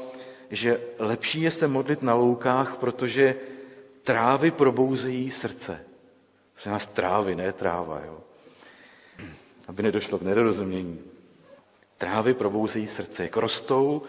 [0.51, 3.35] že lepší je se modlit na loukách, protože
[4.03, 5.79] trávy probouzejí srdce.
[6.57, 8.19] Se nás trávy, ne tráva, jo.
[9.67, 10.99] Aby nedošlo k nedorozumění.
[11.97, 14.01] Trávy probouzejí srdce, jak rostou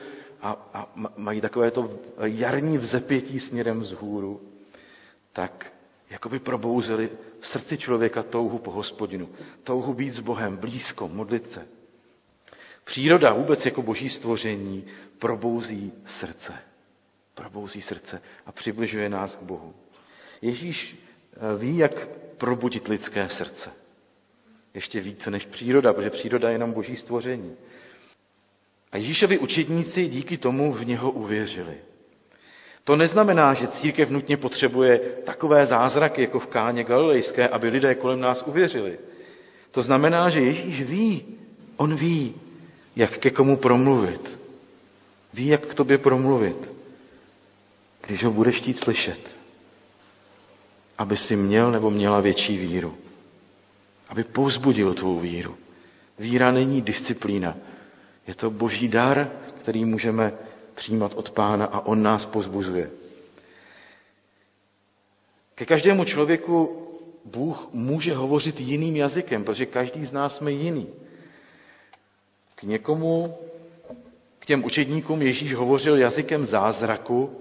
[0.42, 1.90] a, a mají takové to
[2.22, 4.40] jarní vzepětí směrem vzhůru,
[5.32, 5.72] tak
[6.10, 9.28] jako by probouzeli v srdci člověka touhu po hospodinu,
[9.64, 11.66] touhu být s Bohem blízko, modlit se.
[12.84, 14.84] Příroda vůbec jako boží stvoření
[15.18, 16.54] probouzí srdce.
[17.34, 19.74] Probouzí srdce a přibližuje nás k Bohu.
[20.42, 20.96] Ježíš
[21.32, 23.70] eh, ví, jak probudit lidské srdce.
[24.74, 27.56] Ještě více než příroda, protože příroda je jenom boží stvoření.
[28.92, 31.76] A Ježíšovi učedníci díky tomu v něho uvěřili.
[32.86, 38.20] To neznamená, že církev nutně potřebuje takové zázraky jako v Káně Galilejské, aby lidé kolem
[38.20, 38.98] nás uvěřili.
[39.70, 41.24] To znamená, že Ježíš ví,
[41.76, 42.34] on ví,
[42.96, 44.38] jak ke komu promluvit.
[45.34, 46.72] Ví, jak k tobě promluvit,
[48.06, 49.20] když ho budeš chtít slyšet.
[50.98, 52.94] Aby si měl nebo měla větší víru.
[54.08, 55.56] Aby povzbudil tvou víru.
[56.18, 57.56] Víra není disciplína.
[58.26, 59.30] Je to boží dar,
[59.60, 60.32] který můžeme
[60.76, 62.90] přijímat od pána a on nás pozbuzuje.
[65.54, 66.82] Ke každému člověku
[67.24, 70.88] Bůh může hovořit jiným jazykem, protože každý z nás jsme jiný.
[72.54, 73.38] K někomu,
[74.38, 77.40] k těm učedníkům Ježíš hovořil jazykem zázraku,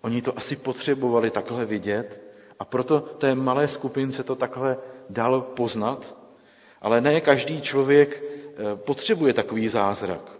[0.00, 2.20] oni to asi potřebovali takhle vidět
[2.58, 4.76] a proto té malé skupince to takhle
[5.10, 6.16] dal poznat,
[6.80, 10.35] ale ne každý člověk eh, potřebuje takový zázrak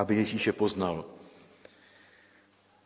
[0.00, 1.04] aby Ježíše poznal.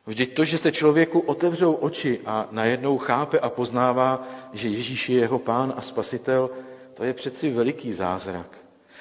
[0.07, 5.21] Vždyť to, že se člověku otevřou oči a najednou chápe a poznává, že Ježíš je
[5.21, 6.51] jeho pán a spasitel,
[6.95, 8.59] to je přeci veliký zázrak.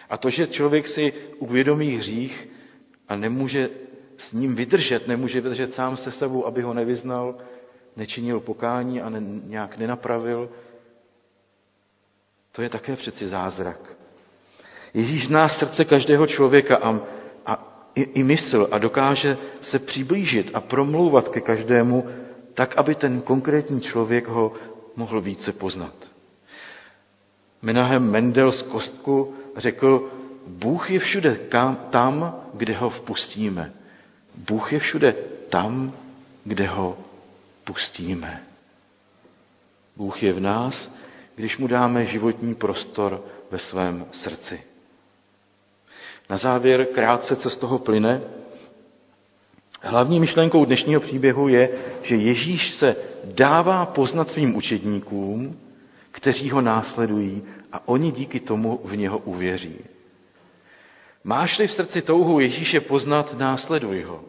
[0.09, 2.49] A to, že člověk si uvědomí hřích
[3.09, 3.69] a nemůže
[4.17, 7.35] s ním vydržet, nemůže vydržet sám se sebou, aby ho nevyznal,
[7.95, 10.49] nečinil pokání a ne, nějak nenapravil,
[12.51, 13.79] to je také přeci zázrak.
[14.93, 17.01] Ježíš zná srdce každého člověka a, a
[17.95, 22.07] i, i mysl a dokáže se přiblížit a promlouvat ke každému
[22.53, 24.53] tak, aby ten konkrétní člověk ho
[24.95, 25.93] mohl více poznat.
[27.61, 30.09] Menahem Mendel z Kostku řekl,
[30.47, 31.35] Bůh je všude
[31.89, 33.73] tam, kde ho vpustíme.
[34.35, 35.15] Bůh je všude
[35.49, 35.93] tam,
[36.43, 36.97] kde ho
[37.63, 38.43] pustíme.
[39.95, 40.95] Bůh je v nás,
[41.35, 44.61] když mu dáme životní prostor ve svém srdci.
[46.33, 48.21] Na závěr krátce, co z toho plyne.
[49.81, 51.69] Hlavní myšlenkou dnešního příběhu je,
[52.01, 55.59] že Ježíš se dává poznat svým učedníkům,
[56.11, 59.79] kteří ho následují a oni díky tomu v něho uvěří.
[61.23, 64.21] Máš-li v srdci touhu Ježíše poznat, následuj ho.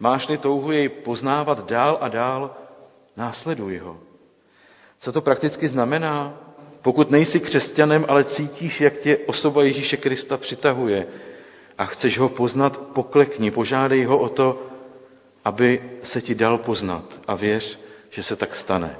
[0.00, 2.54] Máš-li touhu jej poznávat dál a dál,
[3.16, 4.00] následuj ho.
[4.98, 6.34] Co to prakticky znamená?
[6.82, 11.06] Pokud nejsi křesťanem, ale cítíš, jak tě osoba Ježíše Krista přitahuje
[11.82, 14.62] a chceš ho poznat, poklekni, požádej ho o to,
[15.44, 17.78] aby se ti dal poznat a věř,
[18.10, 18.96] že se tak stane.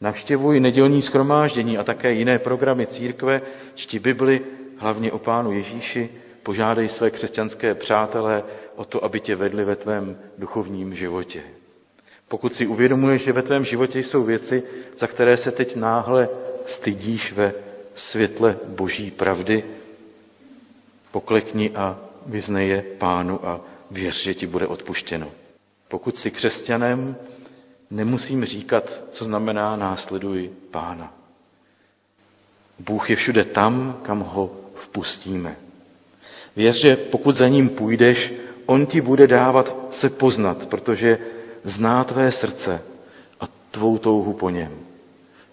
[0.00, 3.42] Navštěvuj nedělní skromáždění a také jiné programy církve,
[3.74, 4.40] čti Bibli,
[4.76, 6.08] hlavně o Pánu Ježíši,
[6.42, 8.42] požádej své křesťanské přátelé
[8.76, 11.42] o to, aby tě vedli ve tvém duchovním životě.
[12.28, 14.62] Pokud si uvědomuješ, že ve tvém životě jsou věci,
[14.96, 16.28] za které se teď náhle
[16.66, 17.52] stydíš ve
[17.94, 19.64] světle boží pravdy,
[21.10, 25.30] poklekni a vyznej je pánu a věř, že ti bude odpuštěno.
[25.88, 27.16] Pokud jsi křesťanem,
[27.90, 31.14] nemusím říkat, co znamená následuj pána.
[32.78, 35.56] Bůh je všude tam, kam ho vpustíme.
[36.56, 38.32] Věř, že pokud za ním půjdeš,
[38.66, 41.18] on ti bude dávat se poznat, protože
[41.64, 42.82] zná tvé srdce
[43.40, 44.78] a tvou touhu po něm.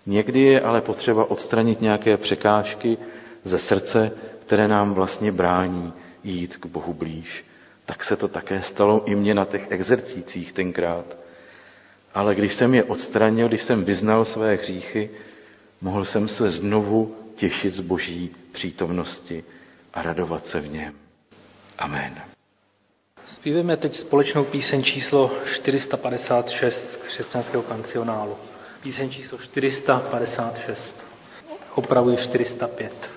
[0.05, 2.97] Někdy je ale potřeba odstranit nějaké překážky
[3.43, 4.11] ze srdce,
[4.47, 5.93] které nám vlastně brání
[6.23, 7.45] jít k Bohu blíž.
[7.85, 11.17] Tak se to také stalo i mně na těch exercících tenkrát.
[12.13, 15.09] Ale když jsem je odstranil, když jsem vyznal své hříchy,
[15.81, 19.43] mohl jsem se znovu těšit z boží přítomnosti
[19.93, 20.93] a radovat se v něm.
[21.77, 22.15] Amen.
[23.27, 28.37] Zpíváme teď společnou píseň číslo 456 křesťanského kancionálu.
[28.81, 30.95] Píseň číslo 456.
[31.75, 33.16] Opravuji 405.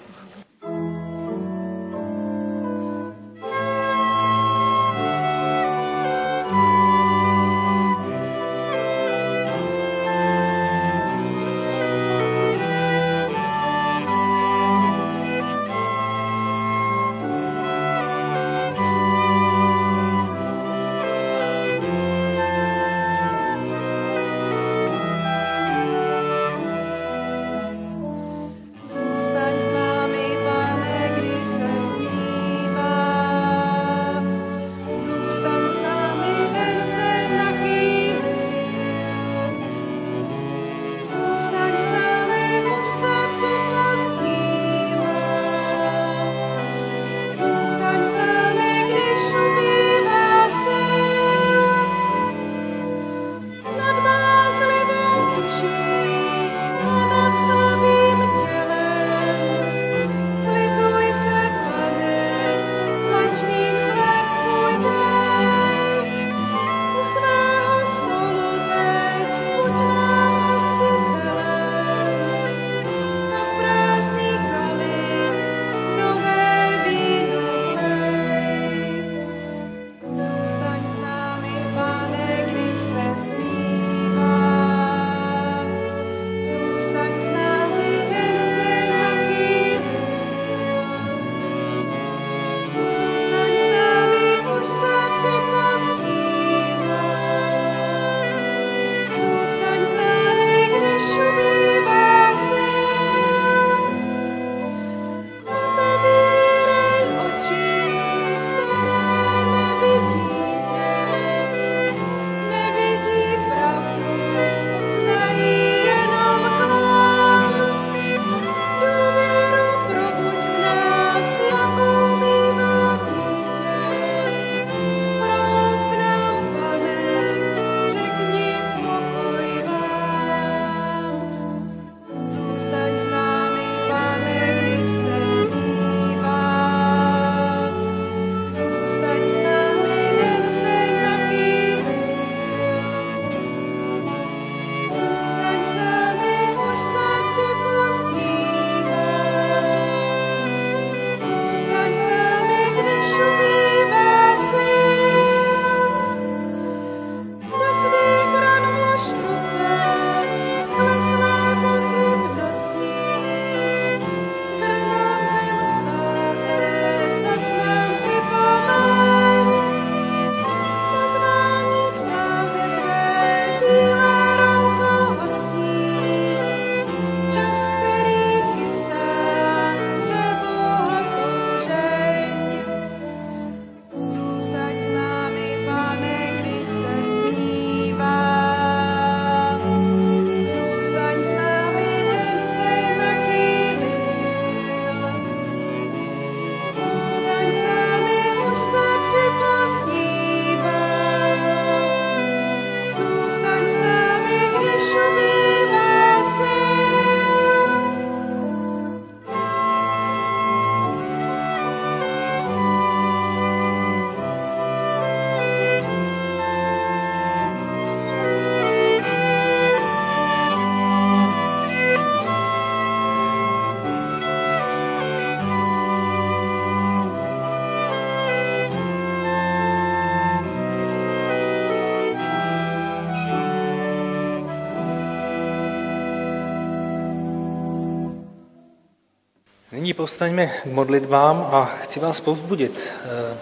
[240.01, 242.72] povstaňme k modlitbám a chci vás povzbudit.
[242.72, 243.36] Eh,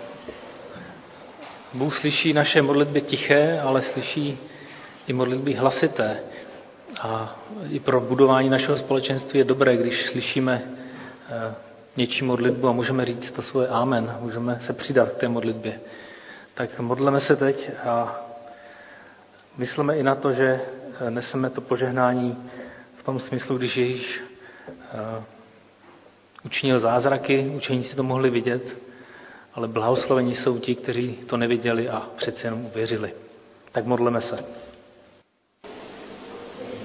[1.75, 4.39] Bůh slyší naše modlitby tiché, ale slyší
[5.07, 6.21] i modlitby hlasité.
[7.01, 7.37] A
[7.71, 10.63] i pro budování našeho společenství je dobré, když slyšíme
[11.31, 11.55] eh,
[11.97, 15.81] něčí modlitbu a můžeme říct to svoje amen, můžeme se přidat k té modlitbě.
[16.55, 18.21] Tak modleme se teď a
[19.57, 20.61] myslíme i na to, že
[21.07, 22.37] eh, neseme to požehnání
[22.97, 24.21] v tom smyslu, když Ježíš
[26.45, 28.77] učinil zázraky, učeníci to mohli vidět,
[29.55, 33.13] ale blahoslovení jsou ti, kteří to neviděli a přece jenom uvěřili.
[33.73, 34.45] Tak modleme se.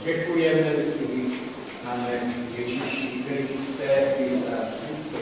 [0.06, 1.32] Děkujeme ti,
[1.84, 4.14] pane Ježíši Kriste,
[4.50, 5.18] za tuto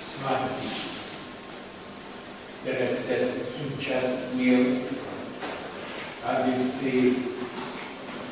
[0.00, 0.68] svatý,
[2.62, 3.14] které jste
[3.58, 4.66] zúčastnil,
[6.24, 7.16] aby si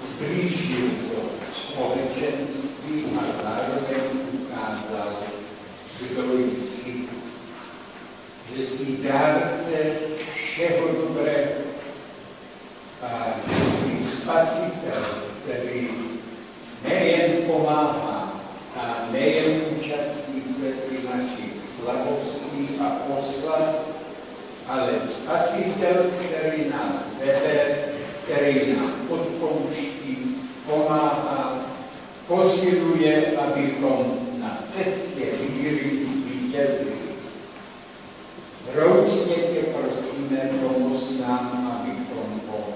[0.09, 1.42] zblížil to
[1.73, 5.17] společenství a zároveň ukázal,
[6.01, 7.09] kdo jsi,
[8.57, 9.97] že jsi dárce
[10.35, 11.53] všeho dobrého
[13.03, 15.05] a jsi spasitel,
[15.45, 15.89] který
[16.89, 18.43] nejen pomáhá
[18.77, 23.75] a nejen účastní se i našich slabostí a poslad,
[24.69, 27.77] ale spasitel, který nás vede,
[28.25, 30.22] který nám odpouští,
[30.73, 31.61] pomáhá,
[32.27, 36.93] posiluje, abychom na cestě víry zvítězili.
[38.73, 42.73] Hrouzně tě prosíme, pomoz nám, abychom po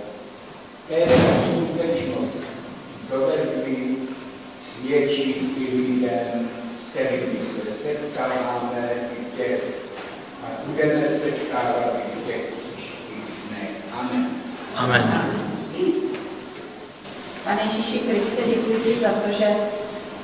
[0.88, 2.46] této skutečnosti
[3.10, 3.96] dovedli
[4.60, 9.60] svědčit i lidem, s kterými se setkáváme i těch
[10.42, 13.70] a budeme setkávat i těch příštích dnech.
[13.92, 14.30] Amen.
[14.74, 15.45] Amen.
[17.46, 19.46] Pane Ježíši Kriste, děkuji ti za to, že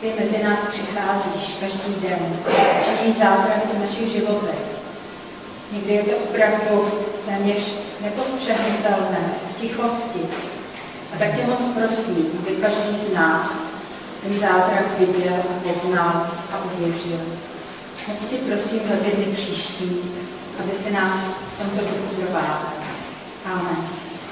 [0.01, 2.37] ty mezi nás přicházíš každý den,
[2.85, 4.63] činíš zázraky v našich životech.
[5.73, 6.91] Někdy je to opravdu
[7.27, 10.21] téměř nepostřehnutelné, v tichosti.
[11.15, 13.53] A tak tě moc prosím, aby každý z nás
[14.23, 17.21] ten zázrak viděl poznal a uvěřil.
[18.09, 20.01] Moc ti prosím za dny příští,
[20.61, 21.15] aby se nás
[21.57, 22.69] v tomto duchu provázel.
[23.45, 23.77] Amen.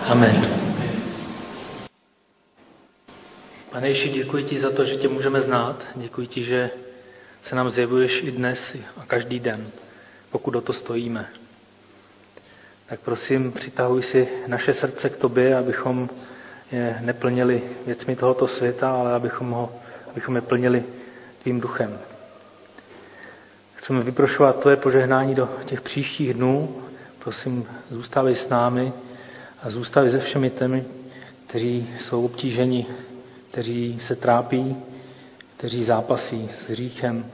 [0.08, 0.69] Amen.
[3.72, 5.82] Pane Ježíši, děkuji ti za to, že tě můžeme znát.
[5.94, 6.70] Děkuji ti, že
[7.42, 9.66] se nám zjevuješ i dnes a každý den,
[10.30, 11.28] pokud o to stojíme.
[12.86, 16.10] Tak prosím, přitahuj si naše srdce k tobě, abychom
[16.72, 19.72] je neplnili věcmi tohoto světa, ale abychom, ho,
[20.10, 20.84] abychom je plnili
[21.42, 21.98] tvým duchem.
[23.74, 26.82] Chceme vyprošovat tvoje požehnání do těch příštích dnů.
[27.18, 28.92] Prosím, zůstávej s námi
[29.62, 30.84] a zůstávej se všemi těmi,
[31.46, 32.86] kteří jsou obtíženi
[33.50, 34.76] kteří se trápí,
[35.56, 37.26] kteří zápasí s hříchem.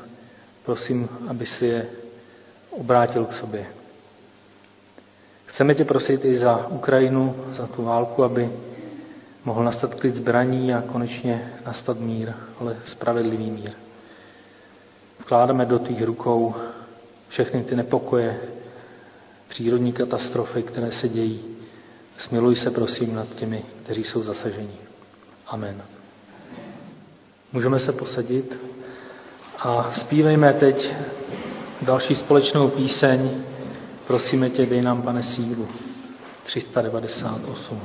[0.65, 1.89] Prosím, aby si je
[2.71, 3.67] obrátil k sobě.
[5.47, 8.51] Chceme tě prosit i za Ukrajinu, za tu válku, aby
[9.45, 13.71] mohl nastat klid zbraní a konečně nastat mír, ale spravedlivý mír.
[15.19, 16.55] Vkládáme do tvých rukou
[17.29, 18.41] všechny ty nepokoje,
[19.49, 21.45] přírodní katastrofy, které se dějí.
[22.19, 24.77] Smiluj se prosím nad těmi, kteří jsou zasaženi.
[25.47, 25.96] Amen.
[27.57, 28.61] Můžeme se posadit
[29.59, 30.93] a zpívejme teď
[31.83, 33.31] další společnou píseň.
[34.07, 35.69] Prosíme tě, dej nám, pane, sílu.
[36.45, 37.81] 398.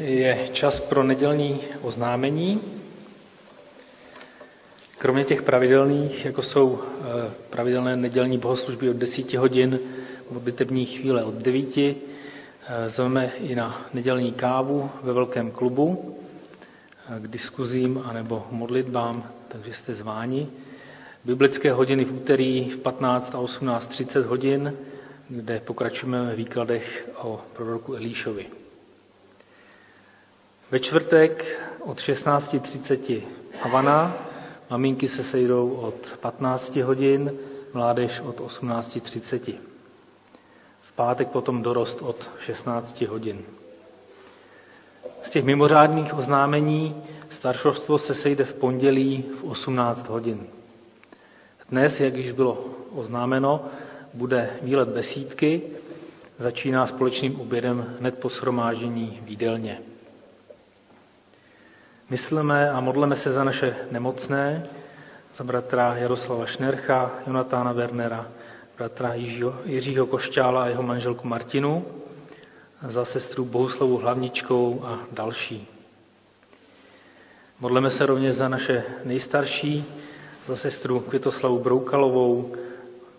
[0.00, 2.60] je čas pro nedělní oznámení.
[4.98, 9.80] Kromě těch pravidelných, jako jsou eh, pravidelné nedělní bohoslužby od 10 hodin,
[10.30, 11.94] modlitební chvíle od 9, eh,
[12.90, 16.16] zveme i na nedělní kávu ve velkém klubu
[17.16, 20.48] eh, k diskuzím anebo modlitbám, takže jste zváni.
[21.24, 24.72] Biblické hodiny v úterý v 15 a 18.30 hodin,
[25.28, 28.57] kde pokračujeme ve výkladech o proroku Elíšovi.
[30.70, 31.44] Ve čtvrtek
[31.80, 33.22] od 16.30
[33.62, 34.16] Havana,
[34.70, 37.32] maminky se sejdou od 15 hodin,
[37.72, 39.54] mládež od 18.30.
[40.80, 43.42] V pátek potom dorost od 16 hodin.
[45.22, 50.46] Z těch mimořádných oznámení staršovstvo se sejde v pondělí v 18 hodin.
[51.70, 52.64] Dnes, jak již bylo
[52.94, 53.64] oznámeno,
[54.14, 55.62] bude výlet besídky,
[56.38, 59.87] začíná společným obědem hned po shromáždění v jídelně.
[62.10, 64.66] Myslíme a modleme se za naše nemocné,
[65.36, 68.28] za bratra Jaroslava Šnercha, Jonatána Wernera,
[68.78, 71.84] bratra Jiřího, Jiřího Košťála a jeho manželku Martinu,
[72.88, 75.66] za sestru Bohuslavu Hlavničkou a další.
[77.60, 79.84] Modleme se rovněž za naše nejstarší,
[80.48, 82.54] za sestru Květoslavu Broukalovou,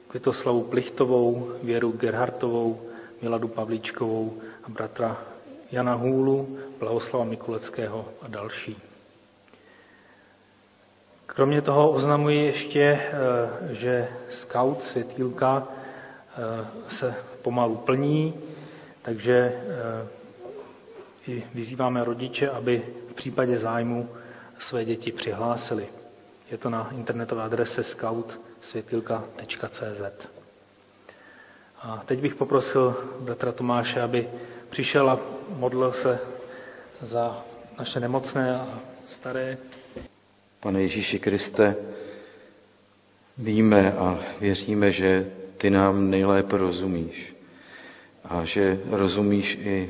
[0.08, 2.82] Květoslavu Plichtovou, Věru Gerhartovou,
[3.22, 4.34] Miladu Pavlíčkovou
[4.64, 5.18] a bratra
[5.72, 8.78] Jana Hůlu, Blahoslava Mikuleckého a další.
[11.26, 13.00] Kromě toho oznamuji ještě, eh,
[13.74, 18.34] že scout světýlka eh, se pomalu plní,
[19.02, 19.62] takže eh,
[21.28, 24.10] i vyzýváme rodiče, aby v případě zájmu
[24.60, 25.88] své děti přihlásili.
[26.52, 30.28] Je to na internetové adrese scoutsvětilka.cz.
[31.82, 34.30] A teď bych poprosil bratra Tomáše, aby
[34.70, 35.20] přišel a
[35.58, 36.20] modlil se
[37.02, 37.44] za
[37.80, 39.58] naše nemocné a staré.
[40.60, 41.76] Pane Ježíši Kriste,
[43.38, 47.36] víme a věříme, že ty nám nejlépe rozumíš
[48.24, 49.90] a že rozumíš i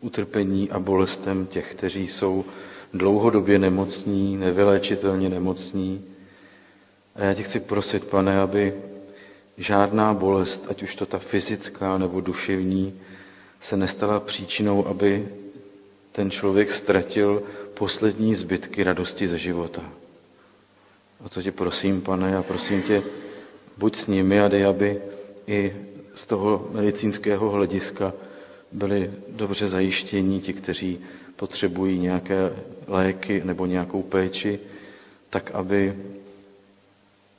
[0.00, 2.44] utrpení a bolestem těch, kteří jsou
[2.92, 6.04] dlouhodobě nemocní, nevyléčitelně nemocní.
[7.14, 8.74] A já tě chci prosit, pane, aby
[9.56, 13.00] žádná bolest, ať už to ta fyzická nebo duševní,
[13.60, 15.28] se nestala příčinou, aby
[16.12, 17.42] ten člověk ztratil
[17.74, 19.82] poslední zbytky radosti ze života.
[21.24, 23.02] O to tě prosím, pane, a prosím tě,
[23.78, 25.00] buď s nimi a dej, aby
[25.46, 25.76] i
[26.14, 28.12] z toho medicínského hlediska
[28.72, 30.98] byli dobře zajištění ti, kteří
[31.36, 32.52] potřebují nějaké
[32.86, 34.58] léky nebo nějakou péči,
[35.30, 35.96] tak aby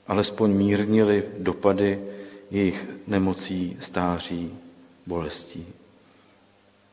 [0.07, 1.99] alespoň mírnili dopady
[2.51, 4.51] jejich nemocí, stáří,
[5.05, 5.65] bolestí.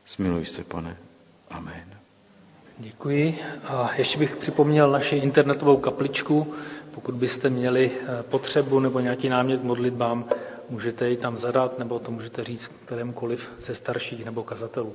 [0.05, 0.97] Smiluj se, pane.
[1.49, 1.83] Amen.
[2.77, 3.39] Děkuji.
[3.63, 6.53] A ještě bych připomněl naši internetovou kapličku.
[6.91, 10.25] Pokud byste měli eh, potřebu nebo nějaký námět modlitbám,
[10.69, 14.93] můžete ji tam zadat, nebo to můžete říct kterémukoliv ze starších nebo kazatelů.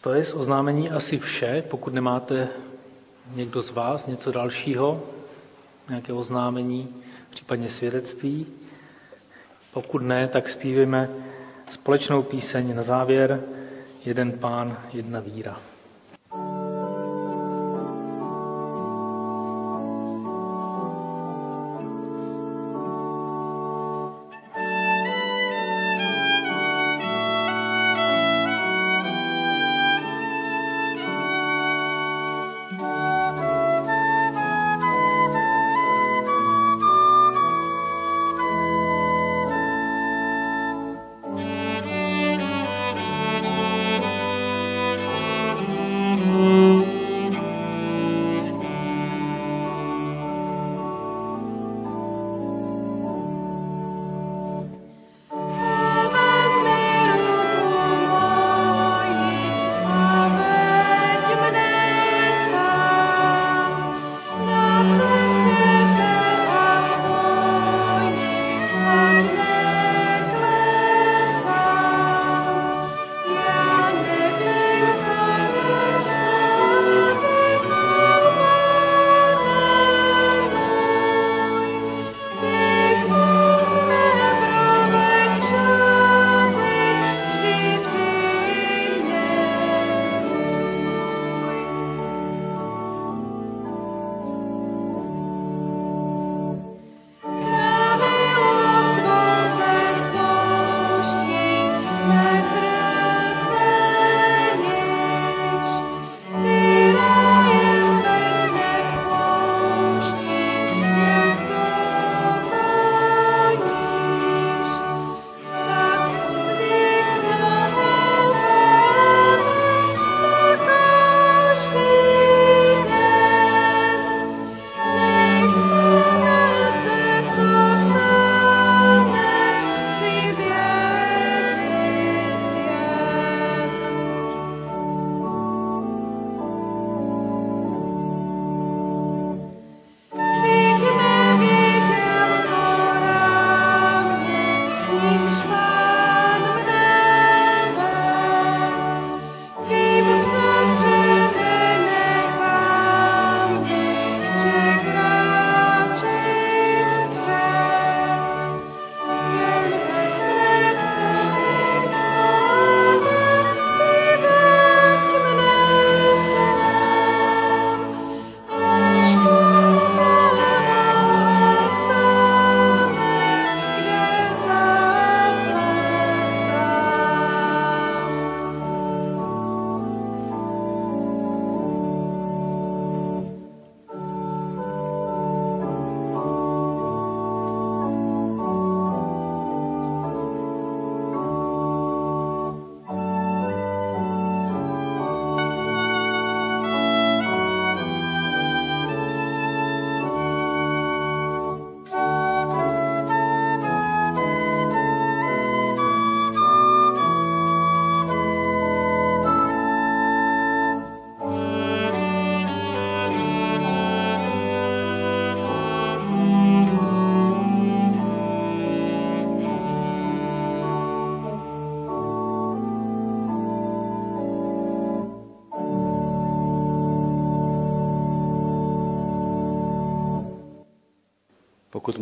[0.00, 1.64] To je z oznámení asi vše.
[1.70, 2.48] Pokud nemáte
[3.34, 5.02] někdo z vás něco dalšího,
[5.88, 6.88] nějaké oznámení,
[7.30, 8.46] případně svědectví,
[9.72, 11.08] pokud ne, tak zpívíme
[11.70, 13.40] společnou píseň na závěr
[14.04, 15.71] Jeden pán, jedna víra.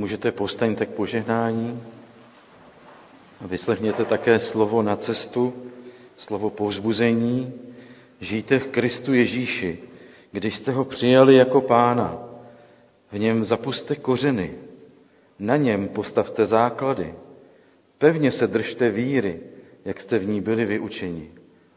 [0.00, 1.82] Můžete, povstaňte k požehnání
[3.40, 5.54] a vyslechněte také slovo na cestu,
[6.16, 7.52] slovo povzbuzení.
[8.20, 9.78] Žijte v Kristu Ježíši,
[10.32, 12.18] když jste ho přijali jako pána.
[13.12, 14.54] V něm zapuste kořeny,
[15.38, 17.14] na něm postavte základy.
[17.98, 19.40] Pevně se držte víry,
[19.84, 21.30] jak jste v ní byli vyučeni.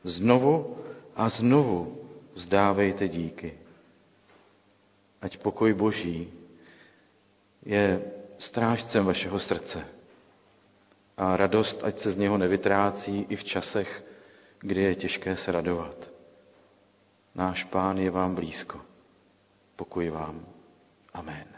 [0.03, 0.76] Znovu
[1.15, 1.97] a znovu
[2.34, 3.53] vzdávejte díky.
[5.21, 6.28] Ať pokoj Boží
[7.65, 8.01] je
[8.44, 9.86] strážcem vašeho srdce.
[11.18, 14.04] A radost, ať se z něho nevytrácí i v časech,
[14.60, 16.12] kdy je těžké se radovat.
[17.36, 18.82] Náš pán je vám blízko.
[19.76, 20.46] Pokoj vám.
[21.14, 21.53] Amen.